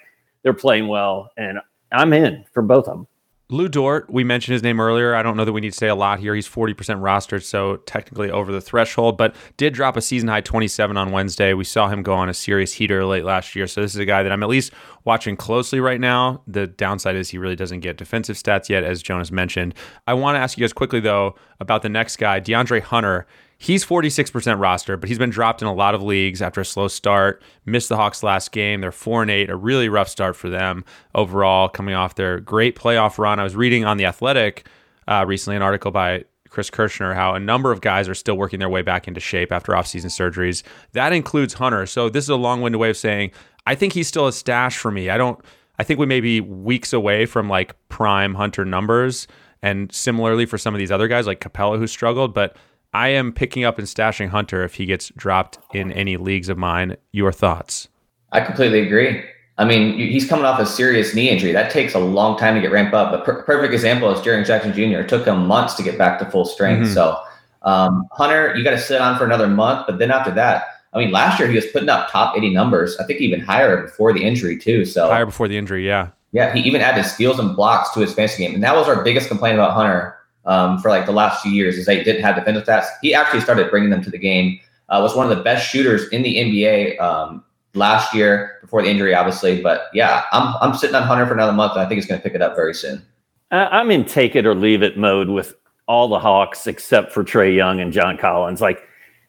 they're 0.43 0.53
playing 0.53 0.87
well, 0.87 1.31
and 1.37 1.59
I'm 1.91 2.11
in 2.11 2.43
for 2.53 2.61
both 2.63 2.87
of 2.87 2.97
them. 2.97 3.07
Lu 3.51 3.67
Dort, 3.67 4.07
we 4.11 4.23
mentioned 4.23 4.53
his 4.53 4.61
name 4.61 4.79
earlier. 4.79 5.15
I 5.15 5.23
don't 5.23 5.35
know 5.35 5.43
that 5.43 5.53
we 5.53 5.61
need 5.61 5.71
to 5.71 5.77
say 5.77 5.87
a 5.87 5.95
lot 5.95 6.19
here. 6.19 6.35
He's 6.35 6.47
40% 6.47 6.75
rostered, 7.01 7.41
so 7.41 7.77
technically 7.77 8.29
over 8.29 8.51
the 8.51 8.61
threshold, 8.61 9.17
but 9.17 9.35
did 9.57 9.73
drop 9.73 9.97
a 9.97 10.01
season 10.01 10.29
high 10.29 10.41
27 10.41 10.95
on 10.95 11.11
Wednesday. 11.11 11.55
We 11.55 11.63
saw 11.63 11.89
him 11.89 12.03
go 12.03 12.13
on 12.13 12.29
a 12.29 12.33
serious 12.35 12.73
heater 12.73 13.03
late 13.05 13.25
last 13.25 13.55
year. 13.55 13.65
So 13.65 13.81
this 13.81 13.95
is 13.95 13.99
a 13.99 14.05
guy 14.05 14.21
that 14.21 14.31
I'm 14.31 14.43
at 14.43 14.49
least 14.49 14.71
watching 15.03 15.35
closely 15.35 15.79
right 15.79 15.99
now. 15.99 16.43
The 16.45 16.67
downside 16.67 17.15
is 17.15 17.29
he 17.29 17.39
really 17.39 17.55
doesn't 17.55 17.79
get 17.79 17.97
defensive 17.97 18.35
stats 18.35 18.69
yet, 18.69 18.83
as 18.83 19.01
Jonas 19.01 19.31
mentioned. 19.31 19.73
I 20.05 20.13
want 20.13 20.35
to 20.35 20.39
ask 20.39 20.55
you 20.55 20.61
guys 20.61 20.73
quickly, 20.73 20.99
though, 20.99 21.33
about 21.59 21.81
the 21.81 21.89
next 21.89 22.17
guy, 22.17 22.39
DeAndre 22.39 22.83
Hunter. 22.83 23.25
He's 23.61 23.85
46% 23.85 24.59
roster, 24.59 24.95
but 24.95 25.09
he's 25.09 25.19
been 25.19 25.29
dropped 25.29 25.61
in 25.61 25.67
a 25.67 25.73
lot 25.73 25.93
of 25.93 26.01
leagues 26.01 26.41
after 26.41 26.61
a 26.61 26.65
slow 26.65 26.87
start. 26.87 27.43
Missed 27.65 27.89
the 27.89 27.97
Hawks 27.97 28.23
last 28.23 28.53
game. 28.53 28.79
They're 28.79 28.91
4 28.91 29.23
and 29.23 29.29
8, 29.31 29.49
a 29.49 29.55
really 29.55 29.89
rough 29.89 30.07
start 30.07 30.37
for 30.37 30.49
them 30.49 30.85
overall, 31.13 31.67
coming 31.67 31.93
off 31.93 32.15
their 32.15 32.39
great 32.39 32.77
playoff 32.77 33.17
run. 33.17 33.37
I 33.37 33.43
was 33.43 33.57
reading 33.57 33.83
on 33.83 33.97
The 33.97 34.05
Athletic 34.05 34.65
uh, 35.09 35.25
recently 35.27 35.57
an 35.57 35.61
article 35.61 35.91
by 35.91 36.23
Chris 36.49 36.69
Kirschner 36.69 37.13
how 37.13 37.35
a 37.35 37.39
number 37.39 37.71
of 37.71 37.81
guys 37.81 38.07
are 38.07 38.15
still 38.15 38.37
working 38.37 38.59
their 38.59 38.69
way 38.69 38.81
back 38.81 39.07
into 39.07 39.19
shape 39.19 39.51
after 39.51 39.73
offseason 39.73 40.05
surgeries. 40.05 40.63
That 40.93 41.13
includes 41.13 41.55
Hunter. 41.55 41.85
So 41.85 42.09
this 42.09 42.25
is 42.25 42.29
a 42.29 42.35
long-winded 42.35 42.79
way 42.79 42.89
of 42.89 42.97
saying 42.97 43.31
I 43.65 43.75
think 43.75 43.93
he's 43.93 44.07
still 44.07 44.27
a 44.27 44.33
stash 44.33 44.77
for 44.77 44.89
me. 44.89 45.09
I 45.09 45.17
don't 45.17 45.43
I 45.77 45.83
think 45.83 45.99
we 45.99 46.05
may 46.05 46.21
be 46.21 46.41
weeks 46.41 46.91
away 46.93 47.25
from 47.25 47.49
like 47.49 47.75
prime 47.89 48.35
Hunter 48.35 48.65
numbers 48.65 49.27
and 49.61 49.93
similarly 49.93 50.45
for 50.45 50.57
some 50.57 50.73
of 50.73 50.79
these 50.79 50.91
other 50.91 51.07
guys 51.07 51.27
like 51.27 51.39
Capela 51.39 51.77
who 51.77 51.87
struggled, 51.87 52.33
but 52.33 52.55
I 52.93 53.09
am 53.09 53.31
picking 53.31 53.63
up 53.63 53.77
and 53.77 53.87
stashing 53.87 54.29
Hunter 54.29 54.63
if 54.63 54.75
he 54.75 54.85
gets 54.85 55.09
dropped 55.15 55.59
in 55.73 55.91
any 55.91 56.17
leagues 56.17 56.49
of 56.49 56.57
mine. 56.57 56.97
Your 57.11 57.31
thoughts? 57.31 57.87
I 58.31 58.41
completely 58.41 58.79
agree. 58.81 59.23
I 59.57 59.65
mean, 59.65 59.97
he's 59.97 60.27
coming 60.27 60.45
off 60.45 60.59
a 60.59 60.65
serious 60.65 61.13
knee 61.13 61.29
injury. 61.29 61.51
That 61.51 61.69
takes 61.69 61.93
a 61.93 61.99
long 61.99 62.37
time 62.37 62.55
to 62.55 62.61
get 62.61 62.71
ramped 62.71 62.93
up. 62.93 63.11
But 63.11 63.25
per- 63.25 63.43
perfect 63.43 63.73
example 63.73 64.09
is 64.11 64.19
Jaren 64.19 64.45
Jackson 64.45 64.73
Jr. 64.73 65.01
It 65.01 65.09
took 65.09 65.25
him 65.25 65.45
months 65.45 65.73
to 65.75 65.83
get 65.83 65.97
back 65.97 66.17
to 66.19 66.25
full 66.25 66.45
strength. 66.45 66.85
Mm-hmm. 66.85 66.93
So 66.93 67.21
Um, 67.63 68.07
Hunter, 68.13 68.55
you 68.55 68.63
got 68.63 68.71
to 68.71 68.79
sit 68.79 69.01
on 69.01 69.17
for 69.17 69.25
another 69.25 69.47
month, 69.47 69.85
but 69.85 69.99
then 69.99 70.11
after 70.11 70.31
that, 70.31 70.63
I 70.93 70.97
mean, 70.97 71.11
last 71.11 71.39
year 71.39 71.47
he 71.49 71.55
was 71.55 71.65
putting 71.67 71.89
up 71.89 72.09
top 72.09 72.35
80 72.37 72.51
numbers. 72.51 72.97
I 72.97 73.05
think 73.05 73.19
even 73.19 73.41
higher 73.41 73.83
before 73.83 74.13
the 74.13 74.23
injury 74.23 74.57
too. 74.57 74.85
So 74.85 75.07
higher 75.09 75.25
before 75.25 75.47
the 75.47 75.57
injury, 75.57 75.85
yeah. 75.85 76.09
Yeah, 76.31 76.53
he 76.53 76.61
even 76.61 76.81
added 76.81 77.03
steals 77.05 77.37
and 77.37 77.55
blocks 77.55 77.91
to 77.91 77.99
his 77.99 78.13
fantasy 78.13 78.43
game, 78.45 78.53
and 78.53 78.63
that 78.63 78.75
was 78.75 78.87
our 78.87 79.03
biggest 79.03 79.27
complaint 79.27 79.55
about 79.55 79.73
Hunter 79.73 80.15
um, 80.45 80.79
for 80.79 80.89
like 80.89 81.05
the 81.05 81.11
last 81.11 81.43
few 81.43 81.51
years 81.51 81.77
is 81.77 81.85
they 81.85 82.03
didn't 82.03 82.21
have 82.21 82.35
defensive 82.35 82.63
stats. 82.63 82.87
He 83.01 83.13
actually 83.13 83.41
started 83.41 83.69
bringing 83.69 83.89
them 83.89 84.03
to 84.03 84.09
the 84.09 84.17
game. 84.17 84.59
Uh, 84.89 84.99
was 85.01 85.15
one 85.15 85.29
of 85.29 85.37
the 85.37 85.43
best 85.43 85.69
shooters 85.69 86.09
in 86.09 86.23
the 86.23 86.37
NBA 86.37 86.99
um, 86.99 87.43
last 87.75 88.13
year 88.13 88.57
before 88.61 88.81
the 88.81 88.89
injury, 88.89 89.13
obviously. 89.13 89.61
But 89.61 89.83
yeah, 89.93 90.23
I'm 90.31 90.55
I'm 90.61 90.75
sitting 90.75 90.95
on 90.95 91.03
Hunter 91.03 91.27
for 91.27 91.33
another 91.33 91.53
month, 91.53 91.73
and 91.73 91.81
I 91.81 91.85
think 91.87 91.97
he's 91.97 92.07
going 92.07 92.19
to 92.19 92.23
pick 92.23 92.33
it 92.33 92.41
up 92.41 92.55
very 92.55 92.73
soon. 92.73 93.05
I'm 93.51 93.89
in 93.91 94.05
take 94.05 94.35
it 94.35 94.45
or 94.45 94.55
leave 94.55 94.83
it 94.83 94.97
mode 94.97 95.29
with 95.29 95.55
all 95.87 96.07
the 96.07 96.19
Hawks 96.19 96.67
except 96.67 97.11
for 97.11 97.23
Trae 97.23 97.55
Young 97.55 97.79
and 97.79 97.91
John 97.91 98.17
Collins. 98.17 98.61
Like 98.61 98.87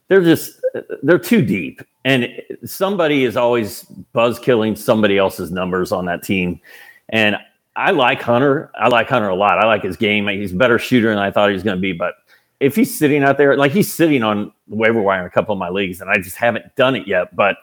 they're 0.08 0.22
just 0.22 0.60
they're 1.02 1.18
too 1.18 1.42
deep, 1.42 1.82
and 2.04 2.28
somebody 2.64 3.24
is 3.24 3.36
always 3.36 3.84
buzz 4.12 4.38
killing 4.38 4.76
somebody 4.76 5.18
else's 5.18 5.50
numbers 5.50 5.92
on 5.92 6.04
that 6.06 6.22
team. 6.22 6.60
And 7.08 7.36
I 7.76 7.92
like 7.92 8.20
Hunter. 8.20 8.70
I 8.74 8.88
like 8.88 9.09
Hunter 9.09 9.28
a 9.28 9.35
lot. 9.35 9.59
I 9.59 9.66
like 9.66 9.83
his 9.83 9.96
game. 9.96 10.26
He's 10.28 10.52
a 10.52 10.56
better 10.56 10.78
shooter 10.78 11.09
than 11.11 11.18
I 11.18 11.30
thought 11.30 11.48
he 11.48 11.54
was 11.54 11.62
going 11.62 11.76
to 11.76 11.80
be. 11.80 11.92
But 11.92 12.14
if 12.59 12.74
he's 12.76 12.96
sitting 12.96 13.22
out 13.22 13.38
there, 13.38 13.56
like 13.56 13.72
he's 13.72 13.92
sitting 13.92 14.22
on 14.22 14.52
the 14.68 14.76
waiver 14.76 15.00
wire 15.00 15.20
in 15.20 15.26
a 15.26 15.30
couple 15.30 15.52
of 15.52 15.59
my 15.59 15.68
leagues, 15.70 16.00
and 16.00 16.11
I 16.11 16.16
just 16.16 16.37
haven't 16.37 16.74
done 16.76 16.94
it 16.96 17.06
yet. 17.06 17.35
But 17.35 17.56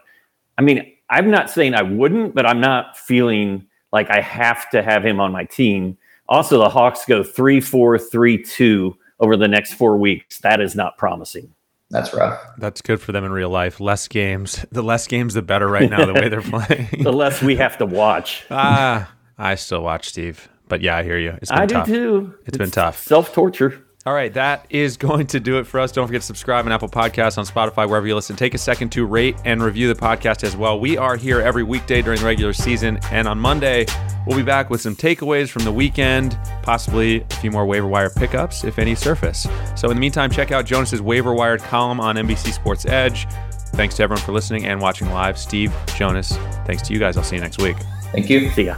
I 0.58 0.62
mean, 0.62 0.92
I'm 1.10 1.30
not 1.30 1.50
saying 1.50 1.74
I 1.76 1.84
wouldn't, 1.84 2.34
but 2.36 2.46
I'm 2.46 2.60
not 2.60 2.98
feeling 2.98 3.66
like 3.92 4.10
I 4.10 4.22
have 4.22 4.70
to 4.72 4.82
have 4.82 5.06
him 5.06 5.20
on 5.20 5.32
my 5.32 5.44
team. 5.46 5.98
Also, 6.30 6.58
the 6.58 6.70
Hawks 6.70 7.06
go 7.06 7.24
three, 7.24 7.62
four, 7.62 7.98
three, 7.98 8.42
two 8.42 8.98
over 9.20 9.38
the 9.38 9.48
next 9.48 9.74
four 9.74 9.98
weeks. 9.98 10.40
That 10.40 10.60
is 10.62 10.76
not 10.76 10.98
promising. 10.98 11.54
That's 11.90 12.14
rough. 12.14 12.42
That's 12.58 12.82
good 12.82 13.00
for 13.00 13.14
them 13.14 13.24
in 13.24 13.32
real 13.32 13.50
life. 13.50 13.80
Less 13.80 14.10
games. 14.10 14.66
The 14.72 14.84
less 14.84 15.08
games, 15.08 15.36
the 15.36 15.42
better 15.42 15.70
right 15.70 15.90
now, 15.90 16.06
the 16.06 16.14
way 16.14 16.28
they're 16.28 16.42
playing. 16.44 17.04
the 17.04 17.14
less 17.14 17.42
we 17.42 17.56
have 17.56 17.78
to 17.78 17.86
watch. 17.86 18.44
ah, 18.52 19.10
I 19.38 19.56
still 19.56 19.84
watch 19.84 20.10
Steve. 20.10 20.50
But 20.68 20.82
yeah, 20.82 20.98
I 20.98 21.04
hear 21.04 21.18
you. 21.18 21.38
It's 21.42 21.52
been 21.52 21.60
I 21.60 21.66
tough. 21.66 21.88
do 21.88 21.94
too. 21.94 22.34
it's, 22.40 22.50
it's 22.50 22.58
been 22.58 22.72
tough. 22.72 23.02
Self 23.02 23.34
torture. 23.34 23.84
All 24.06 24.14
right, 24.14 24.34
that 24.36 24.66
is 24.70 24.96
going 24.96 25.28
to 25.28 25.40
do 25.42 25.60
it 25.60 25.68
for 25.68 25.82
us. 25.82 25.92
Don't 25.92 26.08
forget 26.08 26.22
to 26.22 26.26
subscribe 26.26 26.66
on 26.66 26.72
Apple 26.72 26.88
Podcasts, 26.88 27.38
on 27.38 27.44
Spotify, 27.46 27.90
wherever 27.90 28.08
you 28.08 28.16
listen. 28.16 28.38
Take 28.38 28.54
a 28.54 28.58
second 28.58 28.90
to 28.94 29.06
rate 29.06 29.36
and 29.44 29.62
review 29.62 29.94
the 29.94 30.00
podcast 30.00 30.46
as 30.46 30.56
well. 30.56 30.80
We 30.80 30.98
are 30.98 31.18
here 31.18 31.42
every 31.42 31.64
weekday 31.64 32.02
during 32.02 32.22
the 32.22 32.26
regular 32.26 32.54
season, 32.54 33.00
and 33.12 33.28
on 33.28 33.38
Monday, 33.38 33.86
we'll 34.26 34.38
be 34.38 34.44
back 34.44 34.70
with 34.70 34.80
some 34.80 34.96
takeaways 34.96 35.50
from 35.50 35.66
the 35.66 35.74
weekend, 35.74 36.40
possibly 36.64 37.22
a 37.22 37.34
few 37.42 37.52
more 37.52 37.66
waiver 37.66 37.88
wire 37.88 38.10
pickups, 38.10 38.64
if 38.64 38.80
any 38.80 38.96
surface. 38.96 39.46
So, 39.76 39.90
in 39.90 39.98
the 39.98 40.02
meantime, 40.02 40.32
check 40.32 40.54
out 40.54 40.66
Jonas's 40.66 41.02
waiver 41.02 41.34
wired 41.34 41.62
column 41.64 42.00
on 42.00 42.16
NBC 42.16 42.54
Sports 42.54 42.86
Edge. 42.86 43.28
Thanks 43.74 43.96
to 43.98 44.04
everyone 44.04 44.24
for 44.24 44.32
listening 44.32 44.68
and 44.68 44.80
watching 44.80 45.10
live. 45.10 45.38
Steve, 45.38 45.74
Jonas, 45.98 46.32
thanks 46.66 46.82
to 46.84 46.94
you 46.94 47.00
guys. 47.00 47.18
I'll 47.18 47.26
see 47.26 47.36
you 47.36 47.42
next 47.42 47.62
week. 47.62 47.76
Thank 48.14 48.30
you. 48.30 48.50
See 48.52 48.64
ya. 48.68 48.78